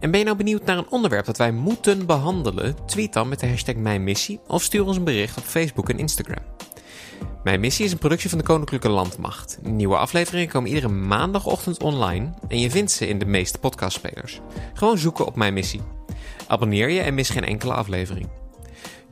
En 0.00 0.10
ben 0.10 0.18
je 0.18 0.24
nou 0.24 0.36
benieuwd 0.36 0.64
naar 0.64 0.78
een 0.78 0.90
onderwerp 0.90 1.24
dat 1.24 1.38
wij 1.38 1.52
moeten 1.52 2.06
behandelen? 2.06 2.76
Tweet 2.86 3.12
dan 3.12 3.28
met 3.28 3.40
de 3.40 3.48
hashtag 3.48 3.74
Mijn 3.74 4.04
Missie 4.04 4.40
of 4.46 4.62
stuur 4.62 4.84
ons 4.84 4.96
een 4.96 5.04
bericht 5.04 5.38
op 5.38 5.44
Facebook 5.44 5.88
en 5.88 5.98
Instagram. 5.98 6.42
Mijn 7.44 7.60
Missie 7.60 7.84
is 7.84 7.92
een 7.92 7.98
productie 7.98 8.28
van 8.28 8.38
de 8.38 8.44
Koninklijke 8.44 8.88
Landmacht. 8.88 9.58
Nieuwe 9.62 9.96
afleveringen 9.96 10.48
komen 10.48 10.68
iedere 10.68 10.88
maandagochtend 10.88 11.82
online 11.82 12.32
en 12.48 12.60
je 12.60 12.70
vindt 12.70 12.90
ze 12.90 13.08
in 13.08 13.18
de 13.18 13.26
meeste 13.26 13.58
podcastspelers. 13.58 14.40
Gewoon 14.72 14.98
zoeken 14.98 15.26
op 15.26 15.36
Mijn 15.36 15.54
Missie. 15.54 15.80
Abonneer 16.46 16.88
je 16.88 17.00
en 17.00 17.14
mis 17.14 17.30
geen 17.30 17.44
enkele 17.44 17.72
aflevering. 17.72 18.28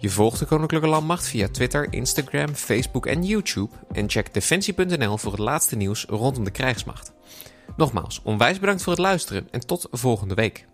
Je 0.02 0.10
volgt 0.10 0.38
de 0.38 0.46
Koninklijke 0.46 0.86
Landmacht 0.86 1.26
via 1.26 1.48
Twitter, 1.48 1.92
Instagram, 1.92 2.54
Facebook 2.54 3.06
en 3.06 3.24
YouTube 3.24 3.76
en 3.92 4.10
check 4.10 4.34
defensie.nl 4.34 5.18
voor 5.18 5.32
het 5.32 5.40
laatste 5.40 5.76
nieuws 5.76 6.04
rondom 6.08 6.44
de 6.44 6.50
krijgsmacht. 6.50 7.12
Nogmaals, 7.76 8.20
onwijs 8.22 8.58
bedankt 8.58 8.82
voor 8.82 8.92
het 8.92 9.00
luisteren 9.00 9.48
en 9.50 9.66
tot 9.66 9.88
volgende 9.90 10.34
week. 10.34 10.66